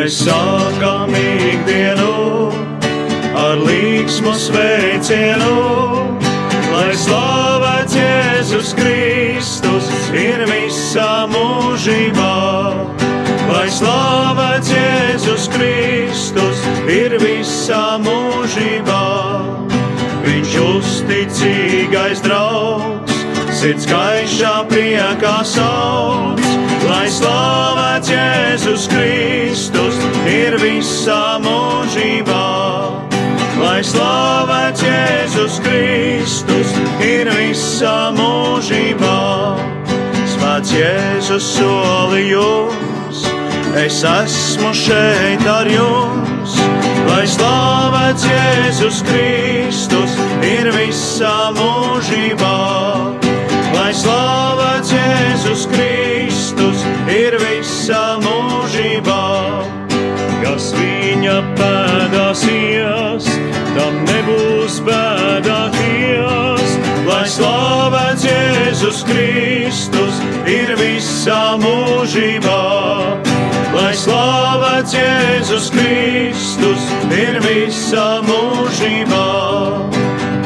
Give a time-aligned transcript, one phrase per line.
[0.00, 2.48] mēs sākam ikdienu
[3.36, 5.56] ar līksmu sveicienu,
[6.72, 12.32] lai slavēts Jēzus Kristus ir visā mūžībā.
[13.50, 19.04] Lai slavēts Jēzus Kristus ir visā mūžībā.
[20.24, 22.99] Viņš uzticīgais draugs,
[23.90, 26.40] sirds gaišā priekā sauc.
[26.88, 32.46] Lai slavēts Jēzus Kristus ir visā mūžībā.
[33.60, 36.72] Lai slavēts Jēzus Kristus
[37.02, 39.58] ir visā mūžībā.
[40.26, 43.26] Svēts Jēzus solījums,
[43.76, 46.56] es esmu šeit ar jums.
[47.10, 53.19] Lai slavēts Jēzus Kristus ir visā mūžībā.
[53.90, 59.24] Lai slavēts Jēzus Kristus ir visā mūžībā.
[60.44, 63.26] Kas viņa pēdās ies,
[63.74, 66.76] tam nebūs bēdāties.
[67.08, 72.62] Lai slavēts Jēzus Kristus ir visā mūžībā.
[73.74, 79.28] Lai slavēts Jēzus Kristus ir visā mūžībā.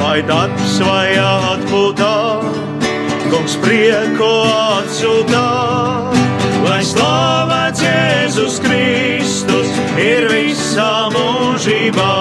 [0.00, 2.53] Vai darbs vai atpūtā,
[3.44, 5.48] kungs prieku atsūtā.
[6.64, 9.68] Lai slavēts Jēzus Kristus
[10.00, 12.14] ir visā mūžībā.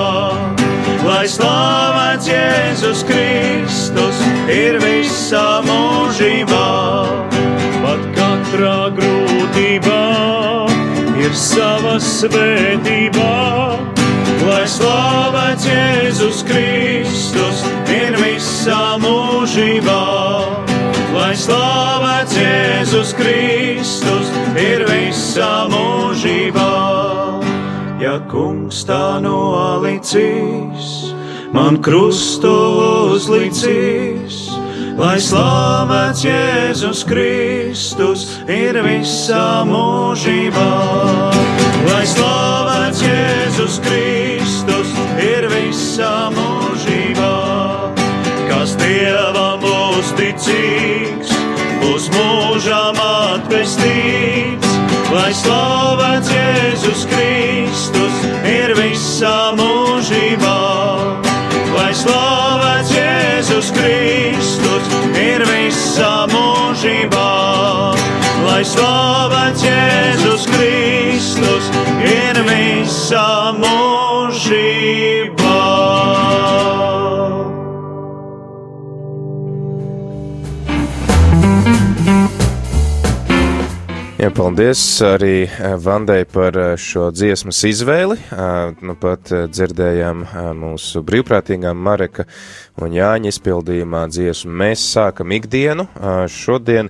[1.08, 4.20] Lai slavēts Jēzus Kristus
[4.52, 6.68] ir visā mūžībā.
[7.84, 10.04] Pat katrā grūtībā
[11.24, 13.32] ir sava svētība.
[14.44, 20.63] Lai slavēts Jēzus Kristus ir visā mūžībā.
[21.34, 24.28] Lai slavēts Jēzus Kristus
[24.62, 26.66] ir visā mūžībā.
[27.98, 30.92] Ja kungs tā nolicīs,
[31.50, 32.54] man krustu
[33.16, 34.44] uzlicīs.
[35.00, 40.70] Lai slavēts Jēzus Kristus ir visā mūžībā.
[41.90, 47.36] Lai slavēts Jēzus Kristus ir visā mūžībā.
[48.54, 50.83] Kas Dievam uzticīgs, būs
[52.84, 52.98] mūžām
[53.40, 54.68] atpestīts.
[55.14, 60.58] Lai slavēts Jēzus Kristus ir visā mūžībā.
[61.76, 64.84] Lai slavēts Jēzus Kristus
[65.16, 67.30] ir visā mūžībā.
[68.48, 71.72] Lai slavēts Jēzus Kristus
[72.04, 75.43] ir visā mūžībā.
[84.24, 88.16] Jā, paldies arī eh, Vandai par eh, šo dziesmas izvēli.
[88.16, 90.22] Eh, Nu pat dzirdējām
[90.56, 92.24] mūsu brīvprātīgā Mareka
[92.80, 95.86] un Jāņa izpildījumā dziesmu Mēs sākam ikdienu.
[96.32, 96.90] Šodien,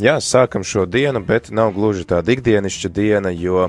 [0.00, 3.66] jā, sākam šo dienu, bet nav gluži tāda ikdienišķa diena, jo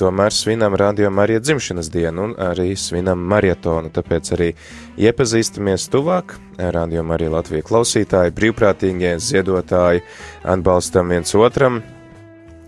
[0.00, 4.50] tomēr svinam Radio Marija dzimšanas dienu un arī svinam marietonu, tāpēc arī
[5.00, 6.36] iepazīstamies tuvāk.
[6.76, 10.04] Radio Marija Latvija klausītāji, brīvprātīgie ziedotāji,
[10.56, 11.80] atbalstam viens otram.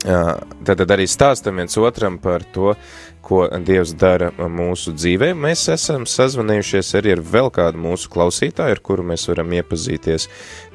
[0.03, 2.75] Tad tad arī stāstam viens otram par to,
[3.23, 5.31] ko Dievs dara mūsu dzīvē.
[5.39, 10.27] Mēs esam sazvanījušies arī ar vēl kādu mūsu klausītāju, ar kuru mēs varam iepazīties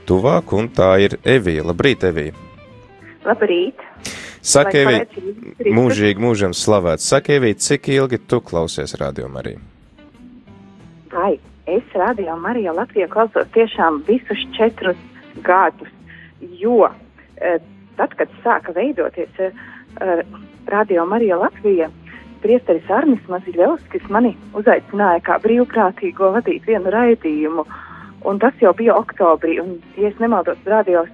[0.08, 1.66] tuvāk, un tā ir Evija.
[1.68, 2.36] Labrīt, Evija!
[3.28, 3.84] Labrīt!
[4.48, 5.04] Saka, Evija,
[5.76, 7.10] mūžīgi mūžam slavēts.
[7.12, 9.60] Saka, Evija, cik ilgi tu klausies radio Mariju?
[11.20, 11.34] Ai,
[11.68, 15.00] es radio Mariju Latviju klausos tiešām visus četrus
[15.44, 15.92] gadus,
[16.62, 17.60] jo eh,
[17.98, 20.24] tad, kad sāka veidoties eh,
[20.68, 21.90] radio Marija Latvija,
[22.42, 27.66] priesteris Arnis Maziļevskis mani uzaicināja kā brīvprātīgo vadīt vienu raidījumu,
[28.30, 31.06] un tas jau bija oktobrī, un, ja es nemaldos, radio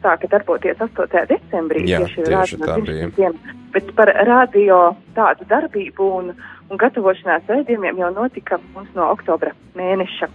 [0.00, 1.26] sāka darboties 8.
[1.28, 3.08] decembrī, Jā, tieši tieši tā bija.
[3.16, 3.56] diena.
[3.74, 4.78] Bet par radio
[5.14, 6.30] tādu darbību un,
[6.70, 10.30] un gatavošanās raidījumiem jau notika mums no oktobra mēneša.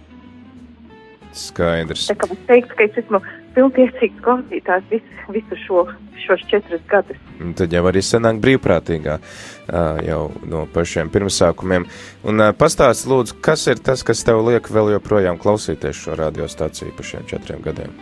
[1.36, 2.06] Skaidrs.
[2.08, 3.20] Tā kā es teiktu, ka es esmu
[3.56, 5.84] pilntiesīgs klausītājs vis, visu šo,
[6.26, 7.18] šos četrus gadus.
[7.58, 9.16] Tad jau arī sanāk brīvprātīgā
[10.06, 11.86] jau no pašiem pirmsākumiem.
[12.28, 17.08] Un pastāst lūdzu, kas ir tas, kas tev liek vēl joprojām klausīties šo radiostaciju pa
[17.10, 17.96] šiem četriem gadiem?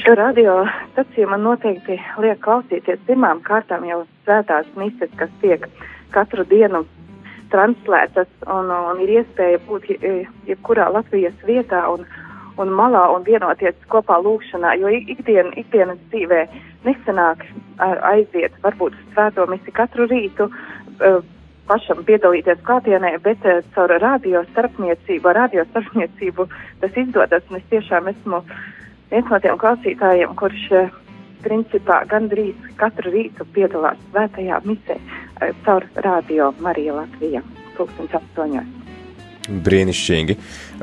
[0.00, 0.62] Šo radio
[0.92, 5.66] staciju man noteikti liek klausīties pirmām kārtām jau svētās mises, kas tiek
[6.14, 6.84] katru dienu
[7.52, 12.06] translētas un, un ir iespēja būt je- jebkurā Latvijas vietā un,
[12.58, 16.46] un malā un vienoties kopā lūkšanā, jo ikdien, ikdienas dzīvē
[16.86, 17.44] nesanāk
[17.80, 21.20] aiziet varbūt uz svēto misi katru rītu uh,
[21.70, 26.48] pašam piedalīties klātienē, bet uh, caur radio starpniecību, radio starpniecību
[26.80, 28.42] tas izdodas, un es tiešām esmu
[29.10, 30.98] viens no tiem klausītājiem, kurš uh,
[31.44, 35.00] principā gandrīz katru rītu piedalās svētajā misē
[35.64, 37.42] caur radio Marija Latvija,
[37.78, 38.79] 2008.
[39.50, 40.36] Brīnišķīgi.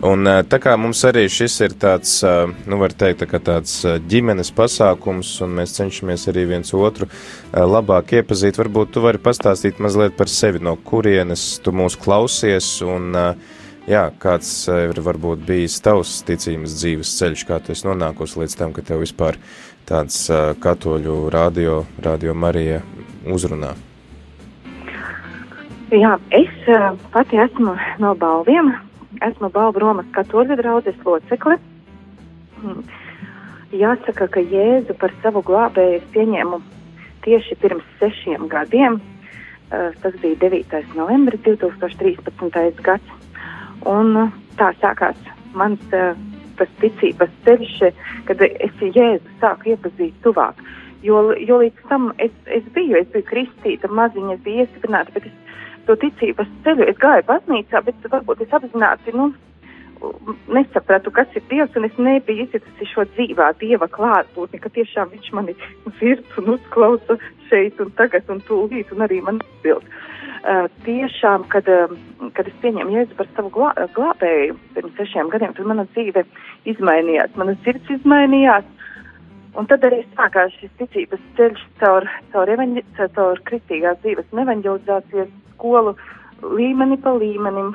[0.07, 2.19] Un tā kā mums arī šis ir tāds,
[2.67, 3.79] nu, var teikt, tā tāds
[4.09, 7.07] ģimenes pasākums, un mēs cenšamies arī viens otru
[7.53, 13.17] labāk iepazīt, varbūt tu vari pastāstīt mazliet par sevi, no kurienes tu mūs klausies, un,
[13.89, 18.75] jā, kāds ir varbūt bijis tavs ticības dzīves ceļš, kā tu esi nonākusi līdz tam,
[18.75, 19.39] ka tev vispār
[19.87, 20.25] tāds
[20.61, 22.83] katoļu radio, radio Marija
[23.25, 23.75] uzrunā.
[25.87, 27.71] Jā, es uh, pati esmu
[28.03, 28.73] no balviem.
[29.23, 31.55] Esmu balvu Romas katoļu draudzes locekle.
[32.59, 32.81] Hmm.
[33.71, 36.59] Jāsaka, ka Jēzu par savu glābēju es pieņēmu
[37.23, 38.99] tieši pirms sešiem gadiem.
[38.99, 40.75] Uh, tas bija 9.
[40.99, 42.83] novembris 2013.
[42.83, 43.15] gads.
[43.87, 45.23] Un uh, tā sākās
[45.55, 46.19] mans uh,
[46.59, 47.79] tas ticības ceļš,
[48.27, 50.59] kad es Jēzu sāku iepazīt tuvāk.
[51.05, 55.31] Jo, jo līdz tam es, es biju, es biju kristīta, maziņa, es biju iestiprināta, bet
[55.31, 55.43] es
[55.87, 56.87] to ticības ceļu.
[56.91, 59.31] Es gāju baznīcā, bet varbūt es apzināti, nu,
[60.53, 65.31] nesapratu, kas ir Dievs, un es nebiju izjutusi šo dzīvā Dieva klātbūtni, ka tiešām viņš
[65.37, 65.55] mani
[65.97, 67.17] dzird un uzklausa
[67.49, 69.85] šeit un tagad un tūlīt un arī man atbild.
[70.47, 71.91] Uh, tiešām, kad, uh,
[72.37, 76.23] kad es pieņēmu Jēzu par savu glā, glābēju pirms sešiem gadiem, tad mana dzīve
[76.69, 78.67] izmainījās, mana sirds izmainījās,
[79.57, 82.83] Un tad arī sākās šis ticības ceļš caur, caur, evaņģi,
[83.15, 85.95] caur kristīgās dzīves un evaņģelizācijas skolu
[86.43, 87.71] līmeni pa līmenim,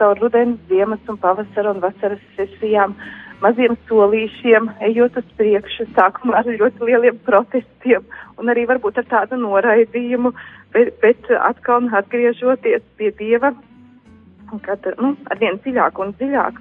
[0.00, 2.96] caur rudens, ziemas un pavasara un vasaras sesijām,
[3.44, 8.04] maziem solīšiem, ejot uz priekšu, sākumā ar ļoti lieliem protestiem
[8.40, 10.34] un arī varbūt ar tādu noraidījumu,
[10.74, 13.54] bet, bet atkal atgriežoties pie Dieva,
[14.66, 16.60] kad, nu, ar vien dziļāk un dziļāk.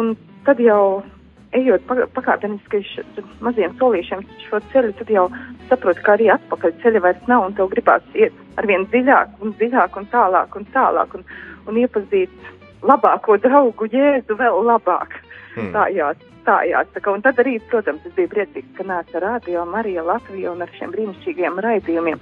[0.00, 0.14] Un
[0.48, 1.02] tad jau
[1.56, 1.84] ejot
[2.14, 2.82] pakāpeniski
[3.44, 5.26] maziem solīšiem šo ceļu, tad jau
[5.70, 10.00] saproti, ka arī atpakaļ ceļa vairs nav, un tev gribās iet arvien dziļāk un dziļāk
[10.00, 11.26] un tālāk un tālāk un,
[11.66, 12.32] un iepazīt
[12.84, 15.20] labāko draugu Jēzu vēl labāk.
[15.56, 15.72] Hmm.
[15.74, 17.14] Tā jās, tā jāsaka.
[17.16, 20.92] Un tad arī, protams, es biju priecīgs, ka nāca rādio Marija Latvija un ar šiem
[20.94, 22.20] brīnišķīgiem raidījumiem,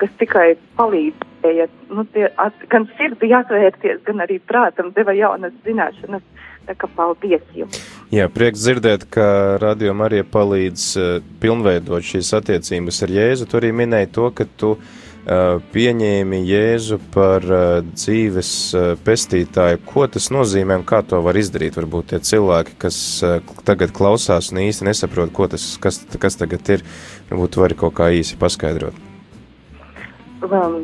[0.00, 0.46] kas tikai
[0.78, 6.24] palīdzēja, nu, tie, at, gan sirdi atvērties, gan arī prātam deva jaunas zināšanas
[6.68, 7.78] Tā kā paldies jums!
[8.08, 11.08] Jā, prieks dzirdēt, ka Radio Marija palīdz uh,
[11.42, 13.44] pilnveidot šīs attiecības ar Jēzu.
[13.44, 18.52] Tu arī minēji to, ka tu uh, pieņēmi Jēzu par uh, dzīves
[19.04, 19.82] pestītāju.
[19.90, 21.76] Ko tas nozīmē un kā to var izdarīt?
[21.76, 23.02] Varbūt tie cilvēki, kas
[23.68, 26.86] tagad klausās un īsti nesaprot, tas, kas, kas tagad ir,
[27.28, 28.96] varbūt vari kaut kā īsi paskaidrot.
[30.48, 30.80] Um,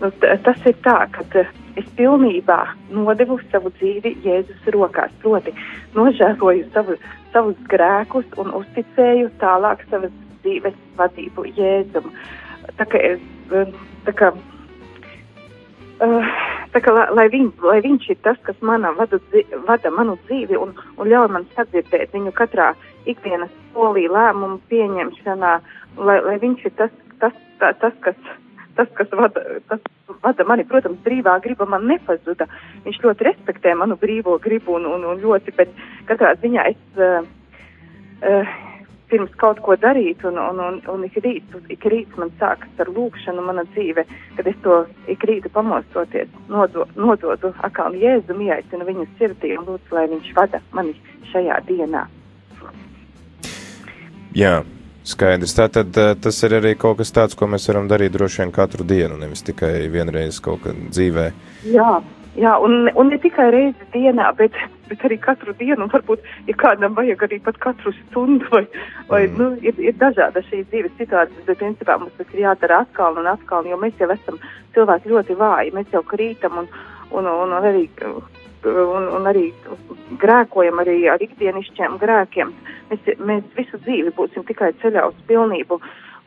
[0.00, 1.26] nu, tas ir tā, ka.
[1.32, 2.58] Uh, es pilnībā
[2.92, 5.54] nodevu savu dzīvi Jēzus rokās, proti
[5.96, 6.96] nožēloju savu,
[7.32, 10.12] savus grēkus un uzticēju tālāk savas
[10.42, 12.10] dzīves vadību Jēzum.
[12.78, 13.00] Tā kā,
[14.06, 14.30] tā kā,
[16.74, 19.20] tā kā lai, viņ, lai viņš ir tas, kas manā vada,
[19.68, 22.72] vada manu dzīvi un, un ļauj man sadzirdēt viņu katrā
[23.08, 25.56] ikdienas solī lēmumu pieņemšanā,
[26.04, 28.32] lai, lai viņš ir tas, tas, tas, tas kas
[28.76, 29.80] tas, kas vada, tas
[30.24, 32.48] vada mani, protams, brīvā griba man nepazuda.
[32.86, 35.72] Viņš ļoti respektē manu brīvo gribu un, un, un ļoti, bet
[36.10, 37.26] katrā ziņā es uh,
[38.22, 38.54] uh,
[39.12, 42.88] pirms kaut ko darīt, un, un, un, un ik rīts, ik rīts man sākas ar
[42.96, 44.06] lūkšanu mana dzīve,
[44.38, 44.78] kad es to
[45.12, 50.62] ik rītu pamostoties, nodo, nododu akām Jēzum, ieaicinu viņu sirdī un lūdzu, lai viņš vada
[50.72, 50.96] mani
[51.32, 52.06] šajā dienā.
[54.32, 54.62] Jā,
[55.02, 55.54] Skaidrs.
[55.58, 58.86] Tātad eh, tas ir arī kaut kas tāds, ko mēs varam darīt droši vien katru
[58.86, 61.24] dienu, nevis tikai vienreiz kaut kad dzīvē.
[61.74, 61.96] Jā,
[62.38, 64.54] jā un, un ne tikai reizi dienā, bet,
[64.90, 68.62] bet arī katru dienu, un varbūt, ja kādam vajag arī pat katru stundu, vai,
[69.10, 69.40] vai mm.
[69.40, 73.26] nu, ir, ir dažāda šīs dzīves situācijas, bet principā mums tas ir jādara atkal un
[73.32, 74.38] atkal, jo mēs jau esam
[74.76, 76.70] cilvēki ļoti vāji, mēs jau krītam un,
[77.10, 77.88] un, un arī
[78.66, 79.48] un, un arī
[80.22, 82.52] grēkojam arī ar ikdienišķiem grēkiem.
[82.90, 85.80] Mēs, mēs visu dzīvi būsim tikai ceļā uz pilnību.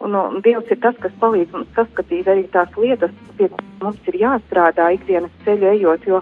[0.03, 4.09] Un, un Dievs ir tas, kas palīdz mums saskatīt arī tās lietas, pie kurām mums
[4.11, 6.19] ir jāstrādā ikdienas ceļu ejot, jo,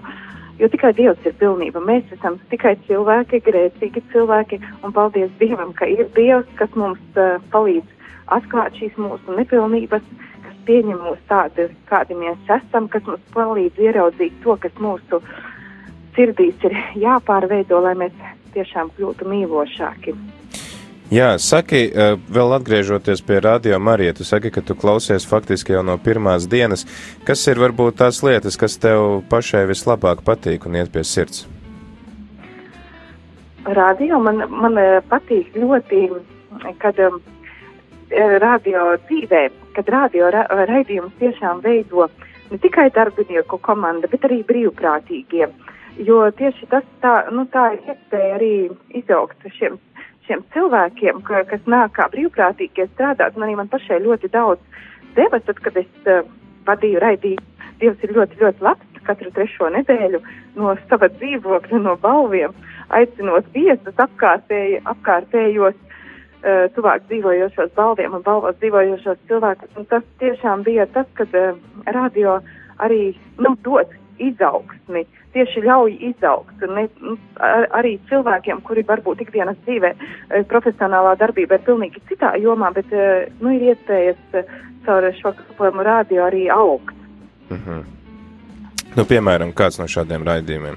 [0.60, 1.82] jo tikai Dievs ir pilnība.
[1.82, 7.40] Mēs esam tikai cilvēki, grēcīgi cilvēki, un paldies Dievam, ka ir Dievs, kas mums uh,
[7.50, 7.90] palīdz
[8.34, 10.06] atklāt šīs mūsu nepilnības,
[10.46, 15.34] kas pieņem mūs tādi, kādi mēs esam, kas mums palīdz ieraudzīt to, kas mūsu uh,
[16.16, 20.14] sirdīs ir jāpārveido, lai mēs tiešām kļūtu mīlošāki.
[21.12, 25.82] Jā, saki, eh, vēl atgriežoties pie radio Marija, tu saki, ka tu klausies faktiski jau
[25.84, 26.86] no pirmās dienas.
[27.24, 31.46] Kas ir varbūt tās lietas, kas tev pašai vislabāk patīk un iet pie sirds?
[33.64, 36.08] Radio man, man eh, patīk ļoti,
[36.78, 37.20] kad um,
[38.40, 42.08] radio dzīvē, kad radio ra raidījums tiešām veido
[42.50, 45.48] ne tikai darbinieku komanda, bet arī brīvprātīgie.
[46.02, 48.54] Jo tieši tas tā, nu, tā ir iespēja arī
[48.98, 49.78] izaugt šiem
[50.24, 54.60] šiem cilvēkiem, ka, kas nāk kā brīvprātīgie strādāt, un arī man pašai ļoti daudz
[55.18, 56.24] deva, tad, kad es uh,
[56.68, 57.50] vadīju raidījumu.
[57.82, 60.20] Dievs ir ļoti, ļoti labs katru trešo nedēļu
[60.56, 62.54] no sava dzīvokļa, no balviem,
[62.96, 69.74] aicinot viesus apkārtēji, apkārtējos uh, tuvāk dzīvojošos balviem un balvos dzīvojošos cilvēkus.
[69.76, 71.58] Un tas tiešām bija tas, kad uh,
[71.98, 72.38] radio
[72.80, 73.12] arī
[73.44, 75.04] nu, dod izaugsmi,
[75.34, 76.62] tieši ļauj izaugt.
[76.70, 82.34] Ne, nu, ar, arī cilvēkiem, kuri varbūt ikdienas dzīvē eh, profesionālā darbība ir pilnīgi citā
[82.40, 84.50] jomā, bet eh, nu, ir iespējas eh,
[84.86, 86.96] caur šo kalpojumu rādio arī augt.
[87.50, 87.84] Mm -hmm.
[88.96, 90.76] nu, piemēram, kāds no šādiem raidījumiem?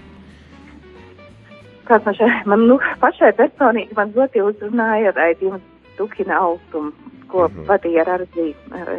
[1.87, 2.47] Kāds no šādiem?
[2.51, 5.63] Man nu, pašai personīgi man ļoti uzrunāja raidījums
[5.97, 6.91] Tukina Altuma
[7.27, 7.67] ko mm -hmm.
[7.67, 8.47] vadīja ar Arzī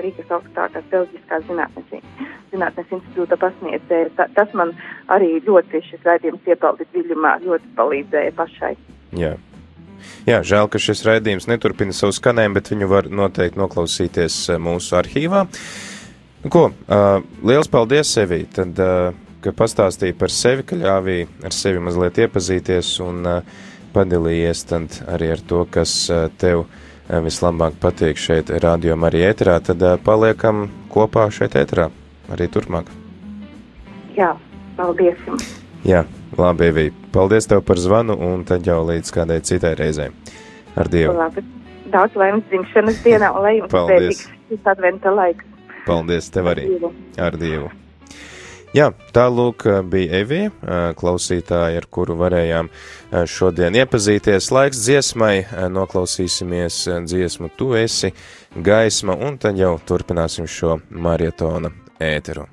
[0.02, 2.04] Rīgas augstākās Belģiskās zinātnes,
[2.52, 4.10] zinātnes institūta pasniedzēja.
[4.16, 4.72] Ta, tas man
[5.08, 8.74] arī ļoti šis raidījums iepaldīt dziļumā, ļoti palīdzēja pašai.
[9.12, 9.36] Jā.
[10.26, 15.46] Jā, žēl, ka šis raidījums neturpina savu skanējumu, bet viņu var noteikti noklausīties mūsu arhīvā.
[16.44, 21.52] Nu, ko, uh, liels paldies sevi, tad, uh, ka pastāstīji par sevi, ka ļāvī ar
[21.52, 23.42] sevi mazliet iepazīties un uh,
[23.92, 29.24] padalījies tad arī ar to, kas uh, tev ir Eh, vislabāk patīk šeit rādījumā arī
[29.30, 31.88] ēterā, tad eh, paliekam kopā šeit ēterā
[32.32, 32.90] arī turpmāk.
[34.18, 34.34] Jā,
[34.76, 35.48] paldies jums.
[35.86, 36.04] Jā,
[36.36, 36.86] labi, Evī.
[37.14, 40.10] Paldies tev par zvanu un tad jau līdz kādai citai reizei.
[40.76, 41.14] Ar Dievu.
[41.16, 41.44] Labi.
[41.88, 44.24] Daudz laimes dzimšanas dienā un lai jums Paldies.
[44.50, 45.46] šis adventa laiks.
[45.86, 46.66] Paldies tev arī.
[46.66, 46.94] Ar Dievu.
[47.28, 47.70] Ar Dievu.
[48.76, 50.50] Jā, tā lūk bija Evija,
[51.00, 52.68] klausītāja, ar kuru varējām
[53.10, 54.50] šodien iepazīties.
[54.52, 58.12] Laiks dziesmai, noklausīsimies dziesmu Tu esi
[58.54, 62.46] gaisma, un tad jau turpināsim šo marietona ēteru.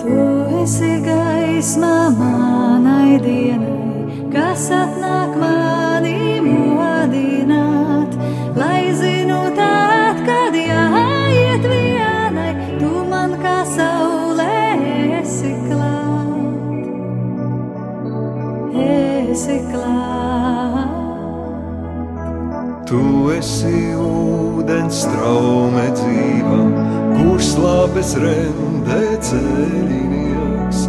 [0.00, 0.18] Tu
[0.62, 8.16] esi gaisma manai dienai, kas atnāk manī modināt,
[8.58, 8.89] lai
[19.30, 20.96] esi klāt.
[22.90, 23.02] Tu
[23.36, 26.58] esi ūdens straume dzīva,
[27.18, 30.80] kurš slāpes rendē ceļinieks,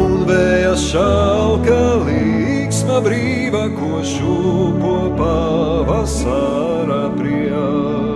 [0.00, 8.15] un vējas šalka līksma brīva, ko šūpo pavasara prieks.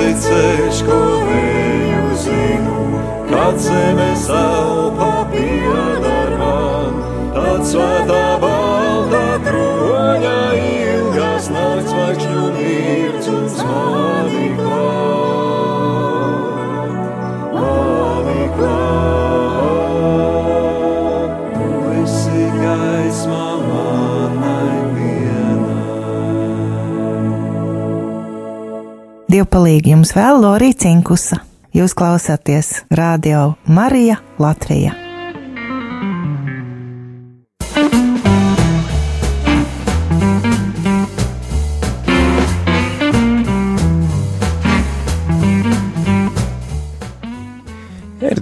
[0.00, 0.98] Esi ceļš, ko
[1.36, 2.76] eju zinu,
[3.30, 7.00] kad zeme salpa piedar man,
[7.34, 8.39] tad svētā
[29.40, 31.38] Dievpalīgi jums vēl Lorija Cinkusa.
[31.72, 34.99] Jūs klausāties Radio Marija Latvija.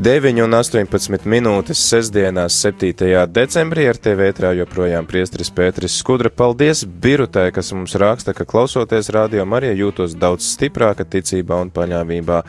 [0.08, 3.26] 9 un 18 minūtes sestdienās, 7.
[3.28, 6.30] decembrī ar TV ētrā joprojām priestris Pēteris Skudra.
[6.32, 12.40] Paldies Birutai, kas mums raksta, ka klausoties radio Marija jūtos daudz stiprāka ticībā un paļāvībā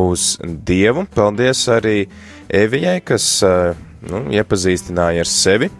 [0.00, 1.04] uz Dievu.
[1.12, 2.06] Paldies arī
[2.48, 5.74] Evijai, kas nu, iepazīstināja ar sevi.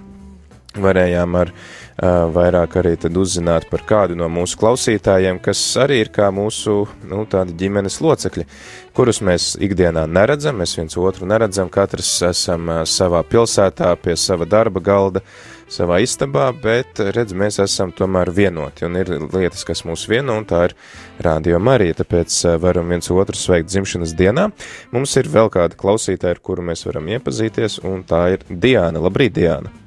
[0.81, 6.31] Varējām ar uh, vairāk arī uzzināt par kādu no mūsu klausītājiem, kas arī ir kā
[6.35, 8.47] mūsu, nu, ģimenes locekļi,
[8.95, 14.81] kurus mēs ikdienā neredzam, mēs viens otru neredzam, katrs esam savā pilsētā pie sava darba
[14.81, 15.23] galda,
[15.71, 20.49] savā istabā, bet, redz, mēs esam tomēr vienoti, un ir lietas, kas mūs vieno, un
[20.49, 20.76] tā ir
[21.25, 24.50] Rādio Marija, tāpēc varam viens otru sveikt dzimšanas dienā.
[24.95, 29.02] Mums ir vēl kāda klausītāja, ar kuru mēs varam iepazīties, un tā ir Diāna.
[29.02, 29.83] Labrīt, Diāna!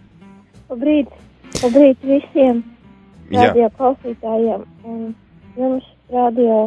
[0.67, 1.11] Labrīt,
[1.63, 2.63] labrīt visiem
[3.31, 4.99] radio klausītājiem un
[5.57, 6.57] jums radio,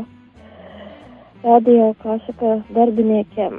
[1.44, 3.58] radio, kā saka, darbiniekiem.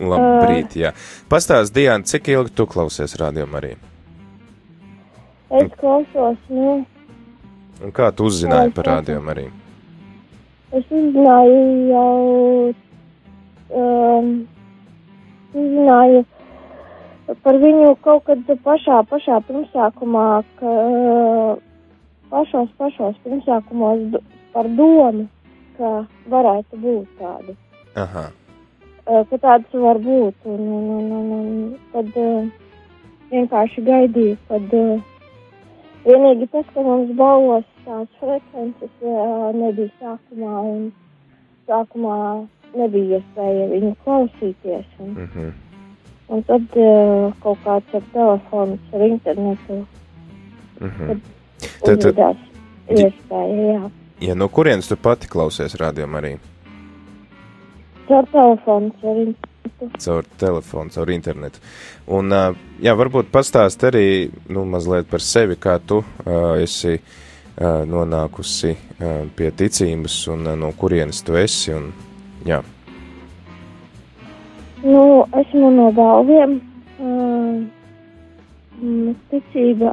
[0.00, 0.92] Labrīt, jā.
[1.30, 3.78] Pastāst, Diana, cik ilgi tu klausies radio Mariju?
[5.60, 6.80] Es klausos, nu,
[7.80, 9.50] Un kā tu uzzināji par radio Mariju?
[10.70, 12.74] es uzzināju jau,
[13.74, 14.28] um,
[15.54, 16.20] uzzināju
[17.44, 20.26] par viņu kaut kad pašā, pašā pirmsākumā,
[20.60, 21.60] ka uh,
[22.30, 24.18] pašos, pašos pirmsākumos
[24.54, 25.26] par domu,
[25.78, 25.92] ka
[26.32, 27.56] varētu būt tādi.
[28.00, 30.36] Aha, uh, ka tāds var būt.
[30.44, 32.50] Un, un, un, un, un tad uh,
[33.30, 35.08] vienkārši gaidīju, kad uh,
[36.06, 40.86] vienīgi tas, ka mums balvos tās frekvences uh, nebija sākumā, un
[41.70, 42.20] sākumā
[42.76, 44.86] nebija iespēja viņu klausīties.
[45.00, 45.50] Un, mhm.
[46.30, 49.80] Un tad uh, kaut kāds ar telefonu, ar internetu
[50.80, 51.20] mhm.
[51.60, 52.46] Tad- tad- uzvedās
[52.90, 53.90] iespēja, jā.
[54.20, 56.38] Ja no kurienes tu pati klausies radio Mariju?
[58.08, 59.90] Caur telefonu, ar internetu.
[60.04, 61.60] Caur telefonu, caur internetu.
[62.10, 62.42] Un, ā,
[62.82, 69.22] jā, varbūt pastāst arī, nu, mazliet par sevi, kā tu uh, esi uh, nonākusi uh,
[69.36, 71.72] pie ticības un uh, no kurienes tu esi.
[71.76, 71.92] Un,
[72.48, 72.60] jā,
[74.82, 76.54] Nu, esmu no balviem.
[77.00, 77.64] Uh,
[78.80, 79.92] mm, ticība,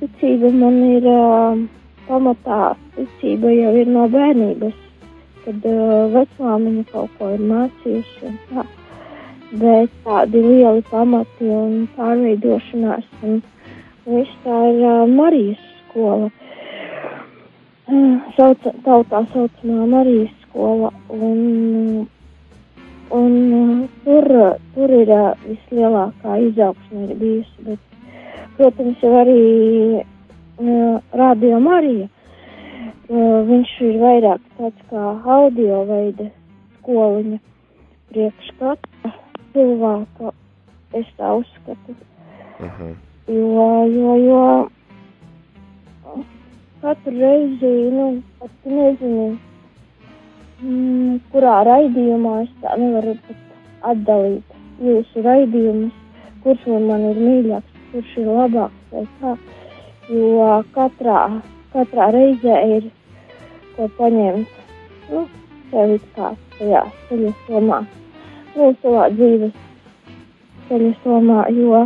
[0.00, 1.62] ticība man ir uh,
[2.04, 2.74] pamatā.
[2.98, 4.76] Ticība jau ir no bērnības,
[5.46, 8.34] kad uh, vecmāmiņa kaut ko ir mācījusi.
[8.50, 8.66] Tā.
[9.64, 13.08] Bet tādi lieli pamati un pārveidošanās.
[13.24, 13.40] Un
[14.04, 16.28] viss tā ir uh, Marijas skola.
[17.88, 20.92] Uh, sauc, tautā saucamā Marijas skola.
[21.08, 22.08] Un,
[23.10, 27.64] Un uh, tur, uh, tur ir uh, vislielākā izaugsme bijusi.
[27.66, 28.00] Bet,
[28.58, 29.42] protams, jau arī
[29.98, 32.08] uh, Radio Marija.
[33.10, 36.28] Uh, viņš ir vairāk tāds kā audio veida
[36.78, 37.40] skoliņa
[38.12, 39.14] priekš katra
[39.54, 40.34] cilvēka.
[40.94, 41.96] Es tā uzskatu.
[42.58, 42.98] mhm.
[43.30, 44.44] Jo, jo, jo
[46.80, 49.38] katru reizi, nu, pat nezinu,
[50.62, 53.16] mm, kurā raidījumā es tā nevaru
[53.90, 55.96] atdalīt jūsu raidījumus,
[56.44, 59.36] kurš man ir mīļāks, kurš ir labāks vai kā.
[60.10, 61.20] Jo katrā,
[61.74, 62.90] katrā reizē ir
[63.76, 64.58] ko paņemt,
[65.12, 65.24] nu,
[65.70, 67.80] sev it kā tajā ceļa somā,
[68.56, 69.54] nu, savā dzīves
[70.68, 71.84] ceļa somā, jo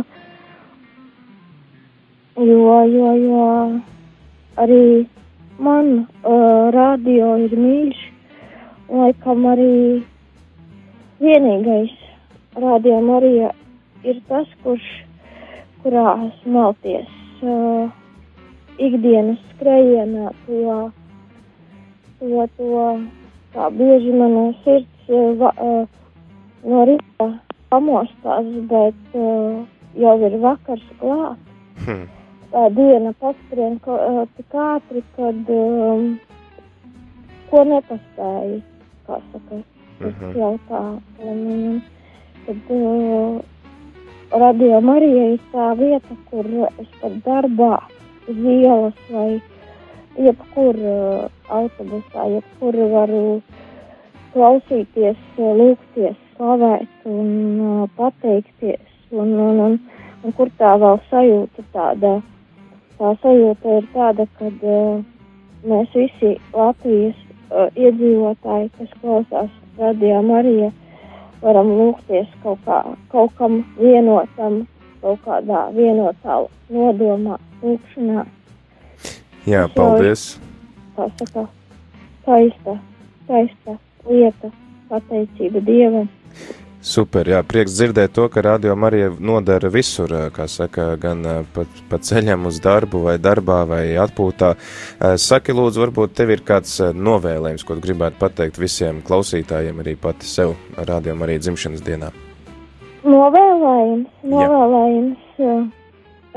[2.37, 3.45] jo, jo, jo
[4.57, 5.05] arī
[5.59, 8.14] man uh, radio ir mīļš.
[8.89, 10.03] Laikam arī
[11.19, 11.93] vienīgais
[12.61, 13.51] radio Marija
[14.05, 14.85] ir tas, kurš,
[15.83, 17.09] kurā smelties
[17.41, 17.89] uh,
[18.77, 20.75] ikdienas skrējienā, to,
[22.19, 22.83] to, to
[23.55, 25.87] kā bieži man sirds uh, uh,
[26.65, 27.31] no rīta
[27.73, 29.65] pamostās, bet uh,
[29.97, 31.41] jau ir vakars klāt
[31.85, 32.05] Hm.
[32.53, 36.05] tā diena paskrien ā, tik ātri, kad um,
[37.49, 38.61] ko nepaspēju,
[39.07, 39.61] kā saka,
[40.01, 40.31] es Mhm.
[40.37, 40.81] jautā.
[41.23, 41.81] Un, un,
[42.45, 43.41] tad uh,
[44.31, 46.45] radio Marija ir tā vieta, kur
[46.79, 47.79] es pat darbā,
[48.27, 49.41] uz ielas vai
[50.17, 53.41] jebkur uh, autobusā, jebkur varu
[54.33, 58.81] klausīties, uh, lūgties, slavēt un uh, pateikties.
[59.11, 59.79] Un, un, un,
[60.25, 62.15] un kur tā vēl sajūta tāda,
[62.99, 65.03] tā sajūta ir tāda, kad uh,
[65.69, 67.15] mēs visi Latvijas
[67.49, 70.71] uh, iedzīvotāji, kas klausās radio Marija,
[71.41, 72.81] varam lūgties kaut, kā,
[73.11, 74.63] kaut kam vienotam,
[75.01, 78.25] kaut kādā vienotā nodomā, lūkšanā,
[79.45, 80.39] Jā, paldies.
[80.95, 81.43] kā saka,
[82.23, 82.73] skaista,
[83.25, 83.75] skaista
[84.09, 84.49] lieta,
[84.89, 86.07] pateicība Dievam.
[86.85, 91.23] Super, jā, prieks dzirdēt to, ka radio Marija nodara visur, kā saka, gan
[91.55, 94.51] pa, pa ceļam uz darbu vai darbā vai atpūtā.
[95.17, 100.29] Saki, lūdzu, varbūt tev ir kāds novēlējums, ko tu gribētu pateikt visiem klausītājiem, arī pati
[100.29, 102.11] sev radio Marija dzimšanas dienā.
[103.01, 105.65] Novēlējums, novēlējums uh,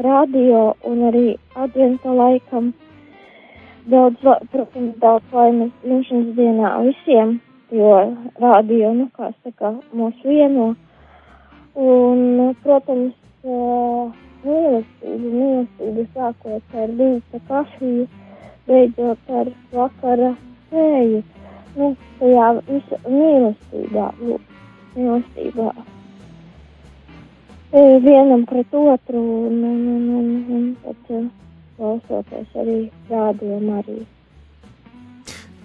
[0.08, 1.26] radio un arī
[1.60, 2.72] adventa laikam.
[3.92, 7.36] Daudz, protams, daudz laimes dzimšanas dienā visiem,
[7.70, 7.90] jo
[8.40, 10.72] radio, nu, kā saka, mūs vieno.
[11.78, 14.08] Un, protams, uh,
[14.44, 18.06] mīlestība, mīlestība sākot ar rīta kafiju,
[18.68, 20.32] beidzot ar vakara
[20.70, 21.22] sēju.
[21.78, 24.08] Nu, tajā visa mīlestībā,
[24.96, 25.72] mīlestībā.
[27.68, 31.26] E, Vienam pret otru un, un, un, un, un uh,
[31.76, 32.78] klausoties arī
[33.10, 33.98] rādījumā arī.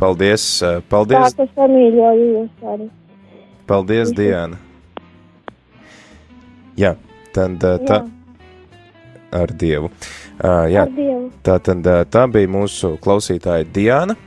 [0.03, 2.89] Paldies, Tā, paldies, ka samīļoju jūs arī.
[3.69, 4.57] paldies, Diana.
[6.75, 6.95] Jā,
[7.35, 8.01] tad tā Jā,
[9.33, 9.89] ar Dievu.
[10.43, 11.29] Uh, jā, ar Dievu.
[11.45, 14.17] tā tad tā bija mūsu klausītāja Diana.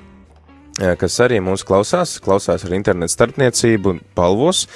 [0.76, 4.66] Kas arī mūs klausās, klausās ar internetu starpniecību, palvos.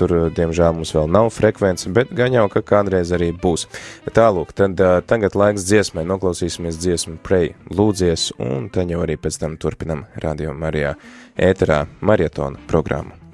[0.00, 3.66] Tur, diemžēl, mums vēl nav frekvence, bet gan jau, ka kādreiz arī būs.
[4.16, 4.80] Tālūk, tad
[5.10, 10.56] tagad laiks dziesmai, noklausīsimies dziesmu Pray, lūdzies, un tad jau arī pēc tam turpinam Radio
[10.56, 10.96] Marijā
[11.36, 13.29] ēterā maratona programmu.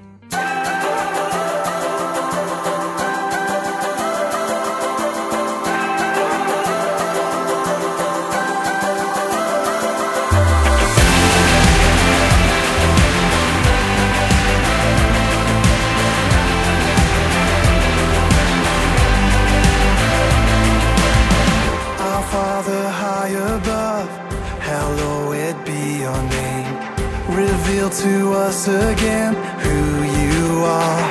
[28.67, 31.01] Us again who you are.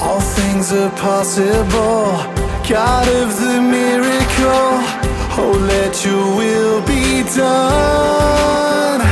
[0.00, 2.06] All things are possible,
[2.68, 4.72] God of the miracle.
[5.38, 9.05] Oh, let your will be done.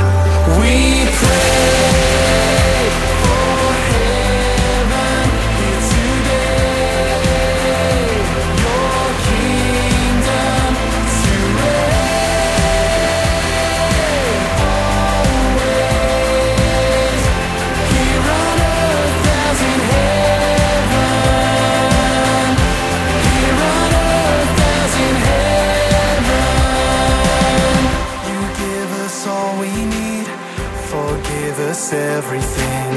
[31.94, 32.92] Everything.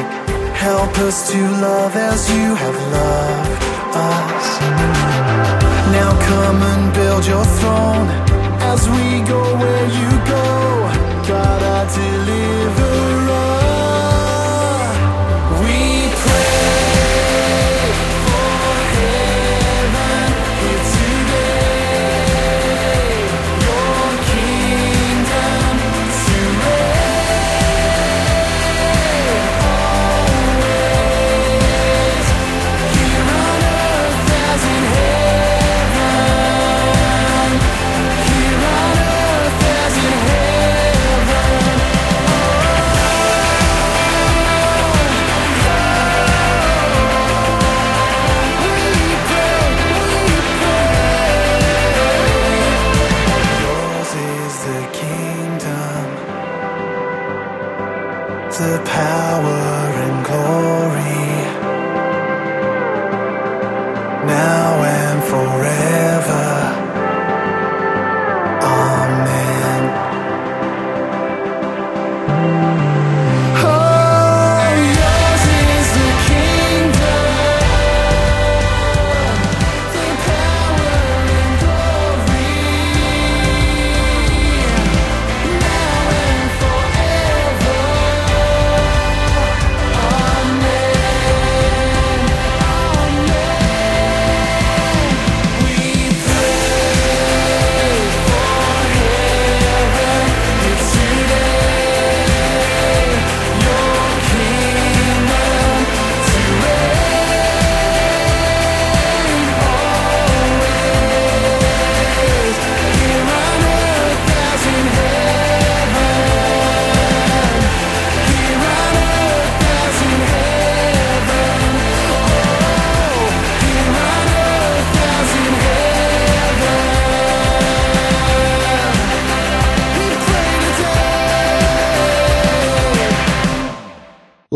[0.54, 3.64] Help us to love as you have loved
[3.96, 4.48] us.
[5.98, 8.08] Now come and build your throne
[8.72, 10.46] as we go where you go.
[11.28, 13.47] God, our deliverer.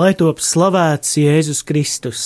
[0.02, 2.22] Lai top slavēts Jēzus Kristus.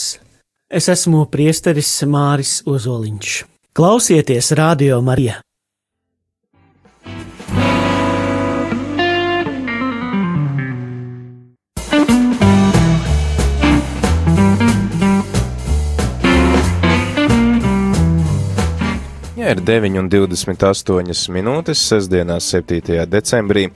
[0.72, 3.32] Es esmu priesteris Māris Ozoliņš.
[3.76, 5.42] Klausieties Radio Marija!
[19.36, 23.04] Ir 9,28 minūtes, sestdienās, 7.
[23.12, 23.68] decembrī.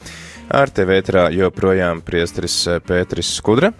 [0.49, 3.73] Ar tevi ētrā joprojām priesteris Pēteris Skudra.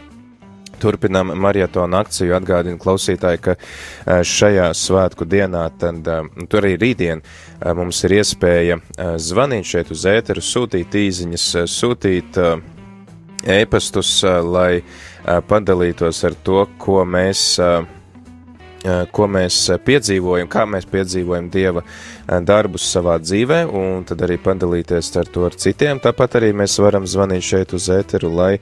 [0.80, 2.34] Turpinām marietonu akciju.
[2.38, 7.24] Atgādinu klausītāji, ka eh, šajā svētku dienā, tad eh, tur arī rītdien
[7.76, 8.78] mums ir iespēja
[9.20, 12.40] zvanīt šeit uz ēteru, sūtīt īziņas, sūtīt
[13.60, 14.14] ēpastus,
[14.48, 14.80] lai
[15.50, 17.60] padalītos ar to, ko mēs
[19.12, 21.84] ko mēs piedzīvojam, kā mēs piedzīvojam Dieva
[22.48, 26.00] darbus savā dzīvē, un tad arī padalīties ar to ar citiem.
[26.00, 28.54] Tāpat arī mēs varam zvanīt šeit uz ēteru, lai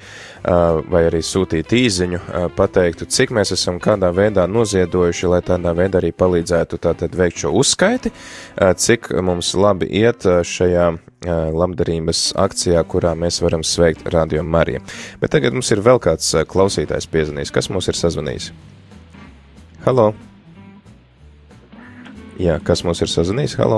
[0.43, 2.21] vai arī sūtīt īziņu,
[2.58, 7.51] pateiktu, cik mēs esam kādā veidā noziedojuši, lai tādā veidā arī palīdzētu tātad veikt šo
[7.60, 8.13] uzskaiti,
[8.58, 10.88] cik mums labi iet šajā
[11.27, 14.82] labdarības akcijā, kurā mēs varam sveikt Radio Mariju.
[15.21, 18.51] Bet tagad mums ir vēl kāds klausītājs piezvanījis, kas mums ir sazvanījis.
[19.88, 20.10] Halo!
[22.36, 23.54] Jā, kas mums ir sazvanījis?
[23.62, 23.78] Halo!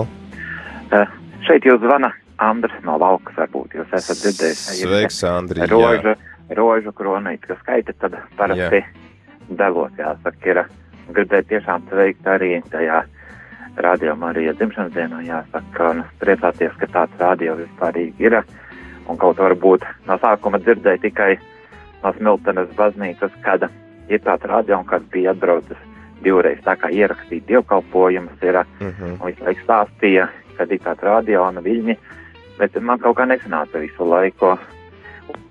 [0.90, 1.12] Uh,
[1.46, 2.08] šeit jūs zvana
[2.42, 4.64] Andris no Valkas, varbūt jūs esat dzirdējis.
[4.80, 5.68] Sveiks, Andri!
[5.70, 6.16] Rožu,
[6.58, 8.88] rožu kronīt, kas skaita, tad parasti jā.
[9.60, 10.62] devos, jāsaka, ir
[11.14, 13.04] gribēju tiešām sveikt arī tajā
[13.78, 18.40] rādījumā arī dzimšanas dienā, jāsaka, un priecāties, ka tāds rādio vispārīgi ir,
[19.06, 21.36] un kaut varbūt no sākuma dzirdēju tikai
[22.02, 23.70] no Smiltenes baznīcas, kad
[24.10, 25.86] ir tāds rādio, un kad bija atbraucis
[26.24, 29.04] divreiz tā kā ierakstīt dievkalpojumus, ir, uh Mhm.
[29.04, 29.22] -huh.
[29.22, 30.28] un visu laiku stāstīja,
[30.58, 31.98] kad ir tāds radio un viļņi,
[32.58, 34.58] bet man kaut kā nesanāca visu laiku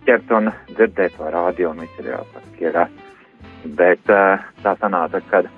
[0.06, 2.88] ķert un dzirdēt to radio un visu ir jāsaka, ir,
[3.76, 4.00] bet
[4.62, 5.48] tā sanāca, kad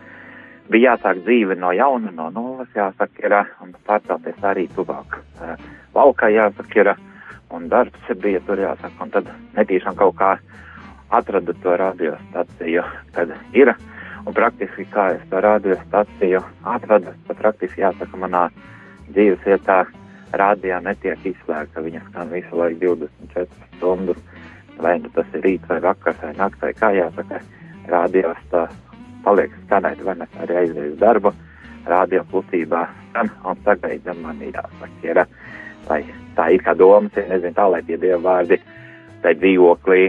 [0.70, 5.18] bija jāsāk dzīve no jauna, no nulles, jāsaka, ir, un pārcelties arī tuvāk
[5.94, 6.94] valkā, jāsaka, ir,
[7.50, 10.38] un darbs bija tur, jāsaka, un tad netīšām kaut kā
[11.10, 13.74] atradu to radiostaciju, kad ir,
[14.26, 18.48] Un praktiski, kā es to radiostaciju atradu, tad praktiski jāsaka, manā
[19.08, 19.78] dzīves vietā
[20.36, 21.82] rādījā netiek izslēgta.
[21.84, 24.20] Viņa skan visu laiku 24 stundas,
[24.78, 27.40] vai nu tas ir rīts vai vakars vai nakts vai kā jāsaka,
[27.88, 28.66] rādījos tā
[29.24, 31.32] paliek skanēt, vai mēs arī aizies darbu,
[31.88, 35.24] rādio klusībā skan un sagaidām manī jāsaka, ir,
[35.88, 36.02] lai
[36.36, 38.60] tā ir kā domas, ja nezinu tā, lai tie dievu vārdi
[39.24, 40.06] tai dzīvoklī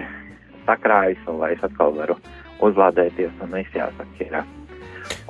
[0.68, 2.20] sakrājas un lai es atkal varu
[2.62, 4.26] uzlādēties un viss jāsaka.
[4.26, 4.42] Ir.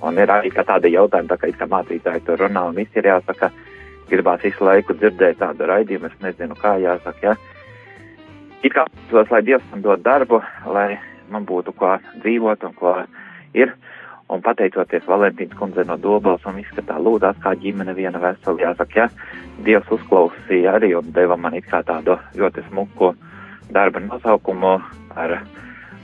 [0.02, 3.52] Un ir arī tādi jautājumi, tā kā, kā mācītāji tur runā, un viss ir jāsaka,
[4.10, 7.22] gribās visu laiku dzirdēt tādu raidījumu, es nezinu, kā jāsaka.
[7.24, 7.36] Ja?
[8.64, 11.00] It kā tos, lai Dievs man dod darbu, lai
[11.32, 12.98] man būtu ko dzīvot un ko
[13.58, 13.74] ir.
[14.32, 18.62] Un pateicoties Valentīnas kundzei no Dobels un viss, ka tā lūdās kā ģimene viena vesela,
[18.62, 19.10] jāsaka, ja
[19.66, 23.12] Dievs uzklausīja arī un deva man it kā tādu ļoti smuku
[23.76, 24.78] darba nosaukumu
[25.20, 25.36] ar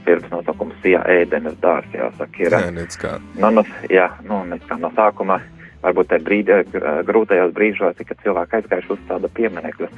[0.08, 2.56] pirms nosaukums Sijā ēdenes dārs, jāsaka, ir.
[2.56, 3.16] Jā, nec kā.
[3.36, 5.40] Nu, nu, jā, nu, nec kā no sākuma,
[5.84, 6.62] varbūt te brīdī,
[7.08, 9.90] grūtajos brīžos, kad cilvēki aizgājuši uz tādu pieminekļu,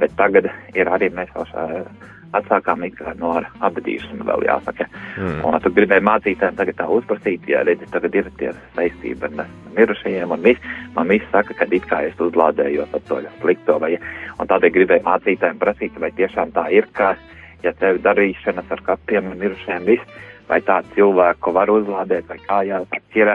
[0.00, 1.66] bet tagad ir arī mēs vēl šā
[2.36, 2.84] atsākām
[3.18, 3.32] no
[3.66, 4.86] apbedīšanu vēl jāsaka.
[5.18, 5.40] Mm.
[5.46, 10.30] Un tu gribēji mācītājiem tagad tā uzprasīt, ja redzi, tagad ir tie saistība ar mirušajiem,
[10.30, 13.96] un viss, man viss saka, ka it kā es uzlādējos to slikto, vai,
[14.38, 17.16] un tādēļ gribēju mācītājiem prasīt, vai tiešām tā ir, ka,
[17.62, 20.18] ja tev darīšanas ar kapiem un mirušajiem viss,
[20.48, 23.32] vai tādu cilvēku var uzlādēt, vai kā jāsaka, ir,